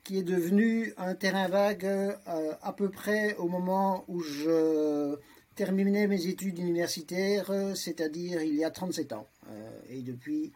[0.05, 1.85] qui est devenu un terrain vague
[2.25, 5.17] à peu près au moment où je
[5.59, 9.27] terminé mes études universitaires, euh, c'est-à-dire il y a 37 ans.
[9.49, 10.53] Euh, et depuis,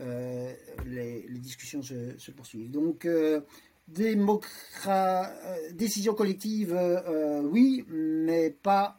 [0.00, 0.54] euh,
[0.86, 2.70] les, discussions se, poursuivent.
[2.70, 3.06] Donc,
[5.72, 6.74] décision collective,
[7.44, 8.98] oui, mais pas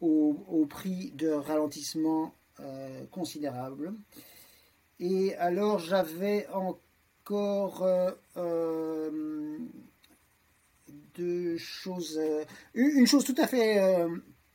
[0.00, 2.34] au, prix de ralentissement
[3.12, 3.94] considérable.
[4.98, 7.86] Et alors, j'avais encore
[11.58, 12.18] choses.
[12.18, 12.44] Euh,
[12.74, 14.08] une chose tout à fait, euh,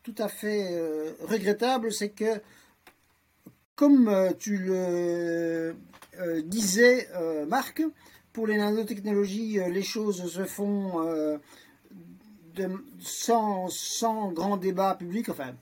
[0.03, 2.41] tout à fait euh, regrettable, c'est que,
[3.75, 5.75] comme tu le
[6.43, 7.07] disais,
[7.47, 7.81] Marc,
[8.31, 11.03] pour les nanotechnologies, les choses se font
[12.53, 15.55] de, sans, sans grand débat public, enfin,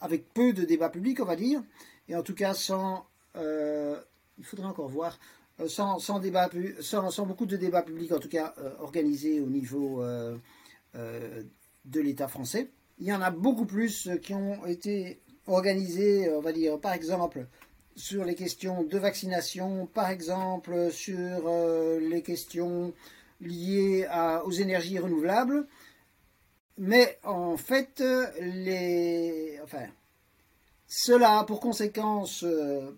[0.00, 1.62] avec peu de débat public, on va dire,
[2.08, 3.06] et en tout cas sans.
[3.36, 5.18] il faudrait encore voir
[5.60, 10.36] euh, sans, beaucoup de débats publics, en tout cas euh, organisés au niveau euh,
[10.94, 12.70] de l'État français.
[12.98, 17.46] Il y en a beaucoup plus qui ont été organisés, on va dire, par exemple,
[17.96, 21.50] sur les questions de vaccination, par exemple, sur
[21.98, 22.92] les questions
[23.40, 24.06] liées
[24.44, 25.66] aux énergies renouvelables.
[26.76, 28.02] Mais en fait,
[28.40, 29.86] les, enfin,
[30.86, 32.44] cela a pour conséquence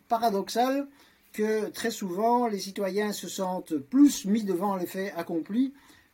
[0.08, 0.88] paradoxale
[1.32, 5.72] que très souvent les citoyens se sentent plus mis devant les faits accomplis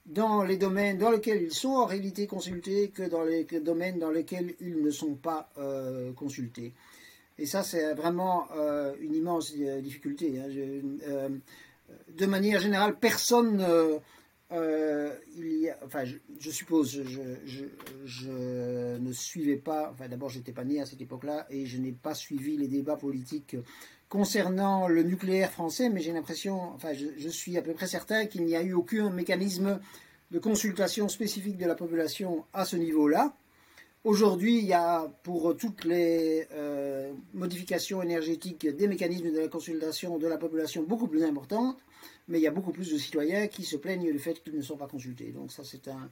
[0.09, 4.11] dans les domaines dans lesquels ils sont en réalité consultés que dans les domaines dans
[4.11, 6.73] lesquels ils ne sont pas euh, consultés.
[7.39, 10.41] Et ça, c'est vraiment euh, une immense euh, difficulté.
[10.41, 10.49] Hein.
[12.09, 13.65] de manière générale, personne,
[14.51, 17.65] enfin, je, suppose, je,
[18.05, 21.93] je, ne suivais pas, enfin, d'abord, j'étais pas né à cette époque-là et je n'ai
[21.93, 23.57] pas suivi les débats politiques
[24.09, 28.45] concernant le nucléaire français, mais j'ai l'impression, enfin je, suis à peu près certain qu'il
[28.45, 29.81] n'y a eu aucun mécanisme
[30.31, 33.35] de consultation spécifique de la population à ce niveau-là.
[34.05, 40.19] Aujourd'hui, il y a pour toutes les euh, modifications énergétiques des mécanismes de la consultation
[40.19, 41.77] de la population beaucoup plus importants,
[42.29, 44.63] mais il y a beaucoup plus de citoyens qui se plaignent du fait qu'ils ne
[44.63, 45.33] sont pas consultés.
[45.33, 46.11] Donc ça, c'est un,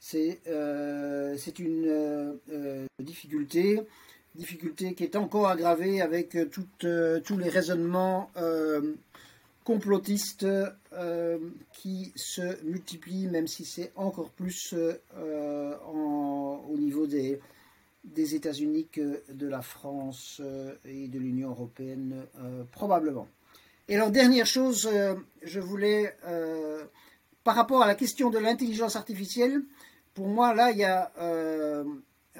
[0.00, 3.80] c'est, euh, une euh, difficulté
[4.38, 6.48] difficulté qui est encore aggravée avec euh,
[6.84, 8.94] euh, tous les raisonnements euh,
[9.64, 10.46] complotistes
[11.72, 14.74] qui se multiplient, même si c'est encore plus
[15.14, 17.38] au niveau des,
[18.02, 20.40] des États-Unis que de la France
[20.86, 22.24] et de l'Union européenne,
[22.72, 23.28] probablement.
[23.88, 24.88] Et alors, dernière chose,
[25.42, 26.16] je voulais,
[27.44, 29.60] par rapport à la question de l'intelligence artificielle,
[30.14, 31.12] pour moi, là, il y a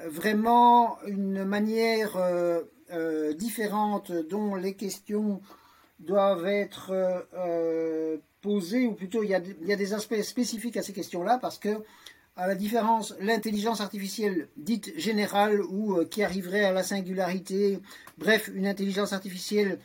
[0.07, 5.41] vraiment une manière euh, euh, différente dont les questions
[5.99, 6.91] doivent être
[7.33, 11.83] euh, posées, ou plutôt il y, a, des aspects spécifiques à ces questions-là, parce que,
[12.37, 17.79] à la différence, l'intelligence artificielle dite générale ou qui arriverait à la singularité,
[18.17, 19.79] bref, une intelligence artificielle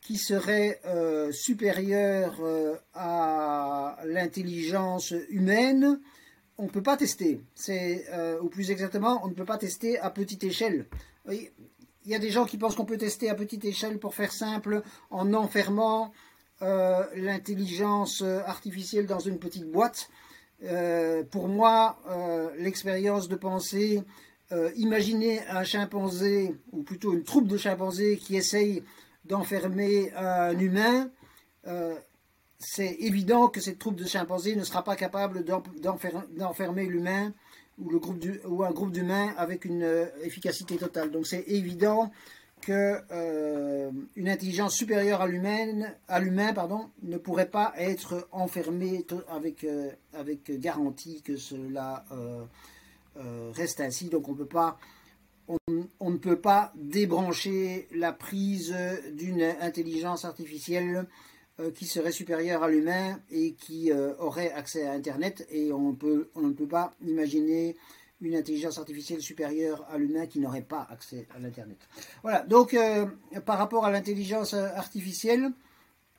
[0.00, 0.80] qui serait
[1.30, 2.34] supérieure
[2.92, 6.00] à l'intelligence humaine,
[6.58, 7.40] on ne peut pas tester.
[7.54, 10.86] C'est, euh, ou plus exactement, on ne peut pas tester à petite échelle.
[11.28, 11.50] il
[12.06, 14.82] y a des gens qui pensent qu'on peut tester à petite échelle pour faire simple
[15.10, 16.12] en enfermant
[16.62, 20.08] euh, l'intelligence artificielle dans une petite boîte.
[20.62, 24.02] Euh, pour moi, euh, l'expérience de penser,
[24.76, 28.84] imaginer un chimpanzé, ou plutôt une troupe de chimpanzés qui essaye
[29.24, 31.10] d'enfermer un humain,
[32.64, 37.32] c'est évident que cette troupe de chimpanzés ne sera pas capable d'enfermer l'humain
[37.78, 41.10] ou, un groupe d'humains avec une euh, efficacité totale.
[41.10, 42.10] Donc c'est évident
[42.60, 45.90] que euh, intelligence supérieure à l'humain,
[47.02, 52.04] ne pourrait pas être enfermée avec euh, avec garantie que cela
[53.52, 54.08] reste ainsi.
[54.08, 58.74] Donc on ne peut pas débrancher la prise
[59.12, 61.06] d'une intelligence artificielle
[61.74, 65.46] qui serait supérieur à l'humain et qui euh, aurait accès à Internet.
[65.50, 67.76] Et on, ne peut pas imaginer
[68.20, 71.76] une intelligence artificielle supérieure à l'humain qui n'aurait pas accès à l'Internet.
[72.22, 73.06] Voilà, donc euh,
[73.44, 75.50] par rapport à l'intelligence artificielle,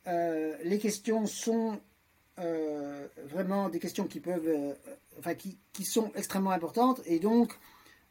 [0.06, 1.80] les questions sont
[2.38, 4.76] vraiment des questions qui peuvent,
[5.18, 7.02] enfin qui, sont extrêmement importantes.
[7.06, 7.58] Et donc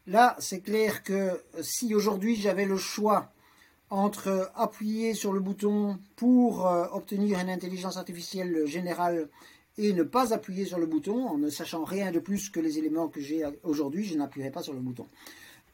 [0.07, 3.32] là, c'est clair que si aujourd'hui j'avais le choix
[3.93, 9.28] entre appuyer sur le bouton pour euh, obtenir une intelligence artificielle générale
[9.76, 12.78] et ne pas appuyer sur le bouton en ne sachant rien de plus que les
[12.78, 15.07] éléments que j'ai aujourd'hui, je n'appuierai pas sur le bouton.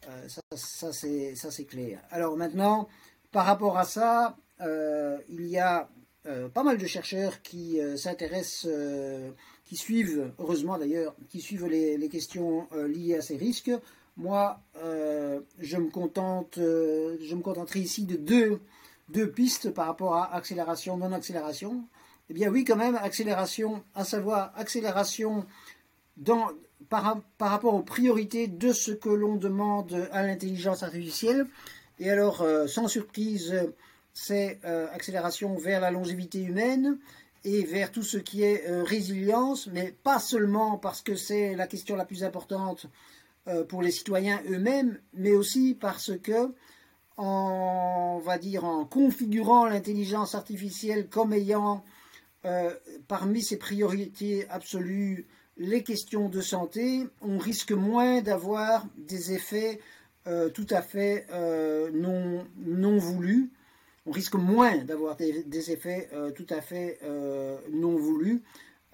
[0.09, 2.01] Euh, ça, c'est clair.
[2.11, 2.89] Alors maintenant,
[3.31, 5.89] par rapport à ça, euh, il y a
[6.53, 8.69] pas mal de chercheurs qui s'intéressent,
[9.65, 13.71] qui suivent, heureusement d'ailleurs, qui suivent les questions liées à ces risques.
[14.19, 18.61] Moi, euh, je, me contente, euh, je me contenterai ici de deux,
[19.11, 21.85] deux pistes par rapport à accélération, non-accélération.
[22.29, 25.47] Eh bien oui, quand même, accélération, à savoir accélération
[26.17, 26.49] dans,
[26.89, 31.47] par, par rapport aux priorités de ce que l'on demande à l'intelligence artificielle.
[32.01, 33.55] Et alors, euh, sans surprise,
[34.13, 36.99] c'est accélération vers la longévité humaine
[37.45, 41.95] et vers tout ce qui est résilience, mais pas seulement parce que c'est la question
[41.95, 42.89] la plus importante
[43.69, 46.53] pour les citoyens eux-mêmes, mais aussi parce que,
[47.17, 51.85] en, on va dire, en configurant l'intelligence artificielle comme ayant
[52.45, 52.71] euh,
[53.09, 55.27] parmi ses priorités absolues
[55.57, 59.81] les questions de santé, on risque moins d'avoir des effets
[60.29, 61.27] euh, tout à fait
[61.93, 63.51] non, voulus.
[64.07, 67.01] On risque moins d'avoir des, effets tout à fait
[67.71, 68.43] non voulus.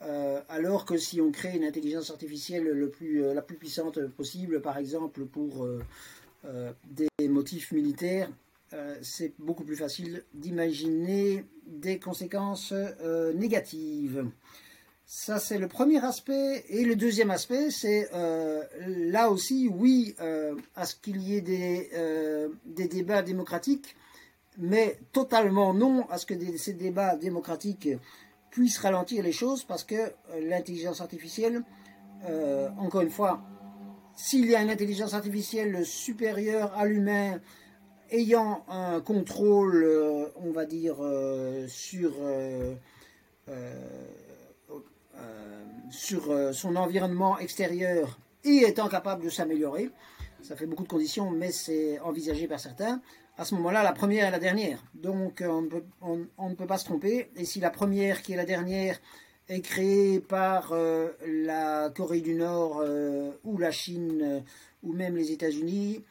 [0.07, 4.77] Euh, alors que si on crée une intelligence artificielle euh, la plus puissante possible, par
[4.77, 8.31] exemple pour euh, des motifs militaires,
[9.03, 12.75] c'est beaucoup plus facile d'imaginer des conséquences
[13.37, 14.27] négatives.
[15.07, 16.65] Ça, c'est le premier aspect.
[16.69, 18.11] Et le deuxième aspect, c'est
[18.85, 20.17] là aussi, oui,
[20.75, 23.95] à ce qu'il y ait des, débats démocratiques,
[24.59, 27.89] mais totalement non à ce que ces débats démocratiques
[28.55, 30.11] puisse ralentir les choses parce que euh,
[30.49, 31.65] l'intelligence artificielle,
[32.29, 33.43] euh, encore une fois,
[34.15, 37.41] s'il y a une intelligence artificielle supérieure à l'humain
[38.13, 40.99] ayant un contrôle, euh, on va dire,
[41.67, 42.13] sur,
[45.91, 49.91] sur son environnement extérieur et étant capable de s'améliorer,
[50.43, 53.01] ça fait beaucoup de conditions, mais c'est envisagé par certains,
[53.37, 54.82] à ce moment-là, la première est la dernière.
[54.95, 55.68] Donc euh,
[56.01, 57.30] on, ne peut pas se tromper.
[57.37, 59.01] Et si la première qui est la dernière
[59.49, 64.45] est créée par euh, la Corée du Nord euh, ou la Chine
[64.82, 66.03] ou même les États-Unis,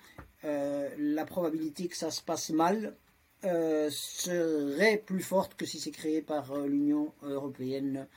[0.44, 2.96] la probabilité que ça se passe mal
[3.44, 8.08] serait plus forte que si c'est créé par l'Union européenne,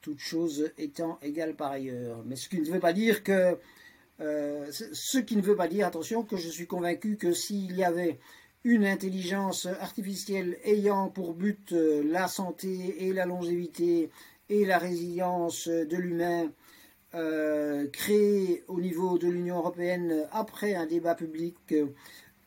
[0.00, 2.24] toutes choses étant égales par ailleurs.
[2.26, 3.56] Mais ce qui ne veut pas dire que
[4.18, 8.18] ce qui ne veut pas dire, attention, que je suis convaincu que s'il y avait
[8.68, 14.10] une intelligence artificielle ayant pour but euh, la santé et la longévité
[14.50, 16.52] et la résilience de l'humain
[17.14, 21.56] euh, créée au niveau de l'Union européenne après un débat public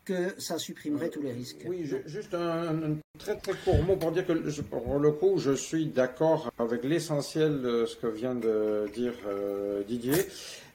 [0.04, 1.64] que ça supprimerait tous les risques.
[1.66, 5.86] Oui, juste un, très très court mot pour dire que pour le coup, je suis
[5.86, 10.14] d'accord avec l'essentiel de ce que vient de dire euh, Didier.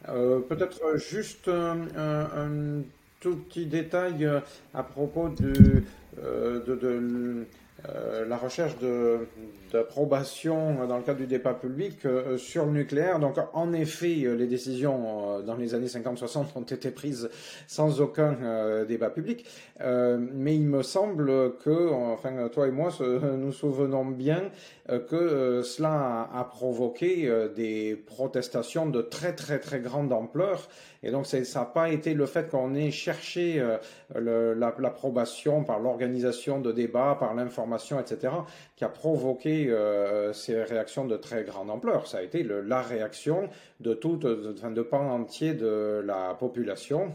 [0.06, 2.82] Peut-être juste un
[3.20, 4.40] tout petit détail euh,
[4.74, 5.84] à propos de,
[6.24, 7.46] euh, de,
[7.88, 8.76] euh, la recherche
[9.72, 12.00] d'approbation dans le cadre du débat public
[12.38, 13.20] sur le nucléaire.
[13.20, 17.30] Donc, en effet, les décisions dans les années 50-60 ont été prises
[17.68, 19.46] sans aucun débat public.
[19.80, 22.90] mais il me semble que, enfin, toi et moi,
[23.38, 24.50] nous souvenons bien
[24.88, 30.68] que cela a, provoqué des protestations de très très très grande ampleur.
[31.04, 33.64] Et donc ça n'a pas été le fait qu'on ait cherché
[34.16, 38.34] l'approbation par l'organisation de débats, par l'information, etc.,
[38.78, 39.76] qui a provoqué
[40.34, 42.08] ces réactions de très grande ampleur.
[42.08, 43.50] Ça a été la réaction
[43.80, 47.12] de tout, de, de pan entier de la population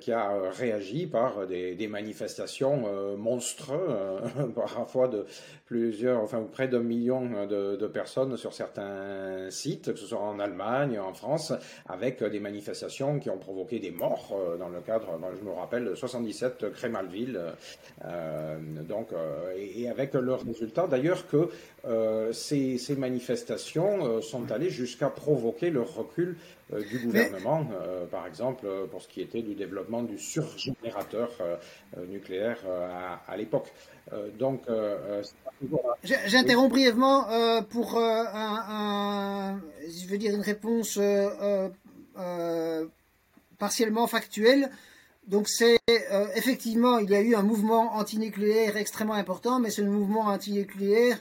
[0.00, 3.72] qui a réagi par des, manifestations monstres,
[4.54, 5.26] parfois de
[5.66, 10.98] plusieurs, enfin près d'un million de, personnes sur certains sites, que ce soit en Allemagne,
[10.98, 11.52] en France,
[11.88, 15.96] avec des manifestations qui ont provoqué des morts euh, dans le cadre, je me rappelle,
[15.96, 17.40] 77 Crémalville,
[18.04, 21.50] euh, donc, euh, et, avec le résultat d'ailleurs que
[21.84, 26.36] euh, ces, ces, manifestations sont allées jusqu'à provoquer le recul
[26.90, 27.66] du gouvernement,
[28.10, 31.30] par exemple, pour ce qui était du développement du surgénérateur
[32.08, 33.72] nucléaire à, à l'époque.
[34.38, 34.62] donc,
[36.02, 41.68] J'interromps brièvement euh, pour euh, un, un, je veux dire une réponse euh,
[43.58, 44.70] partiellement factuelle.
[45.26, 45.78] Donc c'est
[46.34, 51.18] effectivement il y a eu un mouvement antinucléaire extrêmement important, mais ce mouvement antinucléaire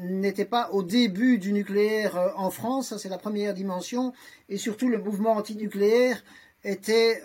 [0.00, 4.12] n'était pas au début du nucléaire en France, c'est la première dimension,
[4.48, 6.22] et surtout le mouvement antinucléaire
[6.62, 7.20] était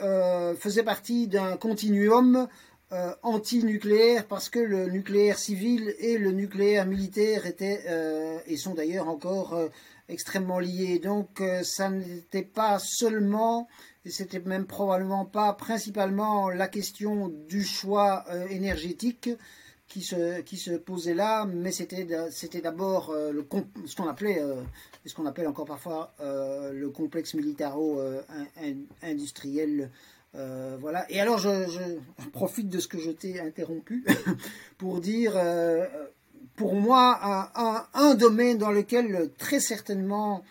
[0.57, 2.47] faisait partie d'un continuum
[2.93, 8.74] euh, anti-nucléaire parce que le nucléaire civil et le nucléaire militaire étaient euh, et sont
[8.74, 9.70] d'ailleurs encore euh,
[10.09, 10.99] extrêmement liés.
[10.99, 13.70] Donc ça n'était pas seulement
[14.06, 19.30] c'était même probablement pas principalement la question du choix énergétique
[19.88, 22.06] qui se, qui se posait là, mais c'était
[22.62, 23.47] d'abord le
[23.86, 24.41] ce qu'on appelait
[25.06, 29.91] ce qu'on appelle encore parfois le complexe militaro-industriel
[30.36, 31.10] euh, voilà.
[31.12, 31.49] Et alors, je,
[32.32, 34.06] profite de ce que je t'ai interrompu
[34.78, 35.86] pour dire, euh,
[36.56, 37.52] pour moi,
[37.93, 40.43] un, domaine dans lequel très certainement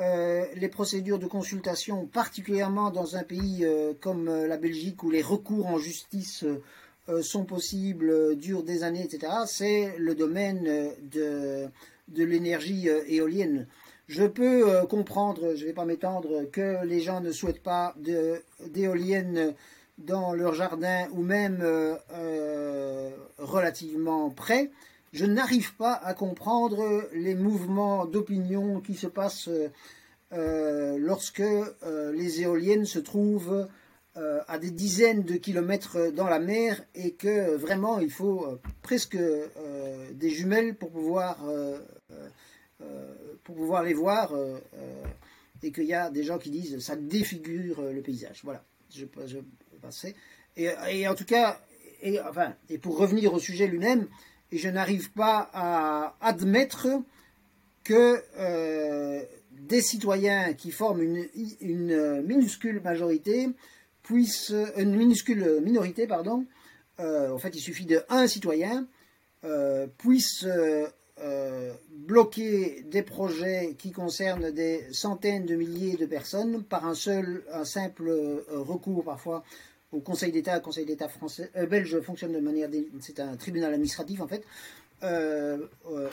[0.00, 5.22] euh, les procédures de consultation, particulièrement dans un pays euh, comme la Belgique où les
[5.22, 6.44] recours en justice
[7.08, 11.66] euh, sont possibles, durent des années, etc., c'est le domaine de,
[12.08, 13.66] de l'énergie éolienne.
[14.10, 17.94] Je peux euh, comprendre, je ne vais pas m'étendre, que les gens ne souhaitent pas
[18.66, 19.54] d'éoliennes
[19.98, 24.72] dans leur jardin ou même euh, euh, relativement près.
[25.12, 29.50] Je n'arrive pas à comprendre les mouvements d'opinion qui se passent
[30.32, 31.42] lorsque
[32.14, 33.66] les éoliennes se trouvent
[34.14, 38.46] à des dizaines de kilomètres dans la mer et que vraiment il faut
[38.82, 39.18] presque
[40.14, 41.38] des jumelles pour pouvoir
[42.82, 45.04] euh, pour pouvoir les voir euh, euh,
[45.62, 48.40] et qu'il y a des gens qui disent ça défigure le paysage.
[48.42, 49.38] Voilà, je, je
[49.82, 50.14] passerai.
[50.56, 51.60] Et, et, en tout cas,
[52.00, 54.06] et, enfin, et pour revenir au sujet lui-même,
[54.52, 56.88] et je n'arrive pas à admettre
[57.84, 59.22] que euh,
[59.52, 63.48] des citoyens qui forment une, minuscule majorité
[64.02, 66.46] puissent, une minuscule minorité, pardon,
[66.98, 68.86] euh, en fait il suffit de un citoyen,
[69.44, 76.86] euh, puisse euh, bloquer des projets qui concernent des centaines de milliers de personnes par
[76.86, 78.10] un seul, un simple
[78.50, 79.44] recours parfois
[79.92, 80.54] au Conseil d'État.
[80.54, 82.68] Le Conseil d'État français, euh, belge fonctionne de manière,
[83.00, 84.44] c'est un tribunal administratif en fait.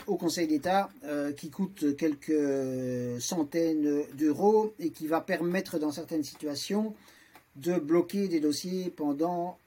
[0.06, 0.88] au Conseil d'État
[1.36, 6.94] qui coûte quelques centaines d'euros et qui va permettre dans certaines situations
[7.56, 9.58] de bloquer des dossiers pendant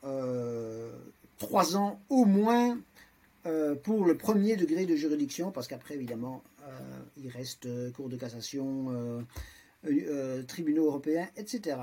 [1.37, 2.79] trois ans au moins
[3.47, 6.79] euh, pour le premier degré de juridiction, parce qu'après, évidemment, euh,
[7.17, 9.25] il reste euh, Cour de cassation,
[10.47, 11.77] tribunaux européens, etc.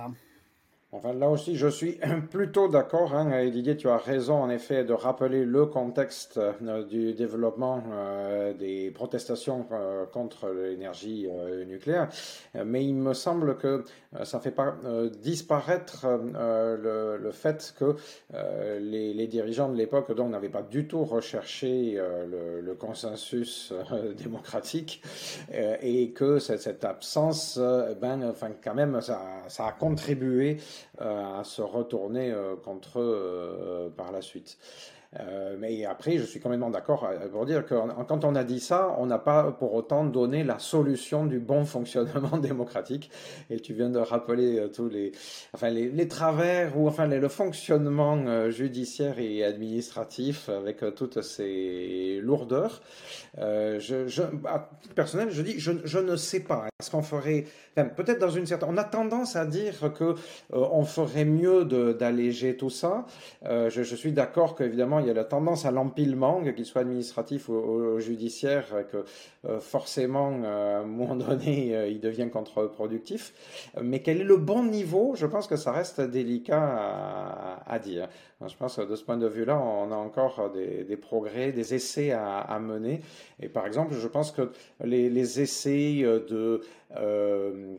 [0.90, 1.98] Enfin, là aussi, je suis
[2.30, 3.14] plutôt d'accord.
[3.14, 8.54] Hein, Didier, tu as raison, en effet, de rappeler le contexte euh, du développement euh,
[8.54, 11.28] des protestations euh, contre l'énergie
[11.66, 12.08] nucléaire.
[12.64, 13.84] Mais il me semble que
[14.24, 14.76] ça fait pas
[15.20, 17.96] disparaître le, fait que
[18.80, 23.72] les, dirigeants de l'époque n'avaient pas du tout recherché le, consensus
[24.16, 25.02] démocratique
[25.52, 27.58] et que cette, absence,
[28.00, 30.58] ben, enfin, quand même, ça, a contribué
[30.98, 34.58] à se retourner euh, contre eux euh, par la suite.
[35.18, 37.74] Euh, mais après, je suis complètement d'accord pour dire que
[38.06, 41.64] quand on a dit ça, on n'a pas pour autant donné la solution du bon
[41.64, 43.10] fonctionnement démocratique.
[43.50, 45.12] Et tu viens de rappeler tous les,
[45.54, 52.80] enfin les, travers ou enfin le fonctionnement judiciaire et administratif avec toutes ces lourdeurs.
[53.38, 56.66] Euh, je, à personnel, je dis, je, ne sais pas.
[56.80, 57.44] Est-ce qu'on ferait,
[57.74, 60.14] peut-être dans une certaine, on a tendance à dire que
[60.50, 63.06] on ferait mieux d'alléger tout ça.
[63.44, 66.82] Euh, je, je, suis d'accord qu'évidemment il y a la tendance à l'empilement, qu'il soit
[66.82, 69.04] administratif ou, judiciaire, que
[69.60, 73.32] forcément, à un moment donné, il devient contre-productif.
[73.80, 75.14] Mais quel est le bon niveau?
[75.14, 78.08] Je pense que ça reste délicat à, dire.
[78.46, 82.12] Je pense que de ce point de vue-là, on a encore des, progrès, des essais
[82.12, 83.00] à, mener.
[83.40, 84.50] Et par exemple, je pense que
[84.82, 86.60] les, essais de,
[86.90, 87.76] de,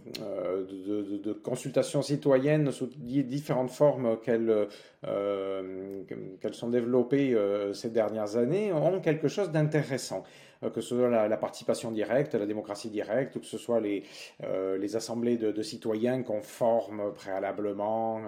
[1.23, 4.67] de, consultation citoyenne sous différentes formes qu'elles
[5.05, 6.03] euh,
[6.51, 10.23] sont développées euh, ces dernières années ont quelque chose d'intéressant.
[10.63, 14.03] Euh, que ce soit la, participation directe, la démocratie directe, ou que ce soit les,
[14.41, 18.21] les assemblées de, citoyens qu'on forme préalablement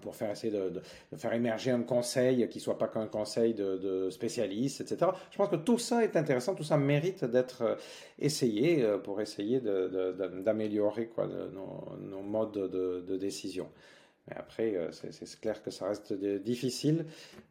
[0.00, 0.80] pour faire essayer de,
[1.16, 5.10] faire émerger un conseil qui soit pas qu'un conseil de, spécialistes, etc.
[5.30, 7.76] Je pense que tout ça est intéressant, tout ça mérite d'être
[8.18, 11.10] essayé pour essayer d'améliorer
[11.52, 13.68] nos, nos, modes de, décision.
[14.28, 17.06] Mais après, euh, c'est clair que ça reste difficile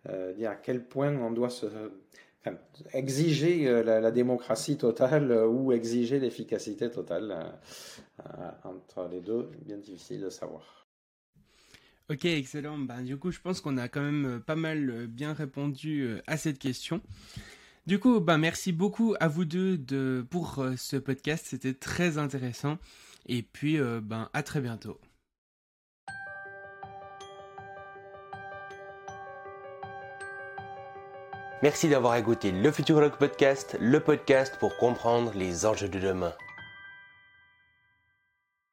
[0.10, 1.50] euh, dire à quel point on doit
[2.94, 7.54] exiger euh, la, démocratie totale ou exiger l'efficacité totale
[8.64, 10.81] entre les deux, bien difficile de savoir.
[12.10, 12.78] Ok, excellent.
[12.78, 16.60] Ben, du coup, je pense qu'on a quand même pas mal bien répondu à cette
[16.60, 17.02] question.
[17.88, 21.46] Du coup, ben, merci beaucoup à vous deux de, pour ce podcast.
[21.48, 22.78] C'était très intéressant.
[23.28, 25.00] Et puis, ben, à très bientôt.
[31.64, 36.34] Merci d'avoir écouté le Futurologue Podcast, le podcast pour comprendre les enjeux de demain.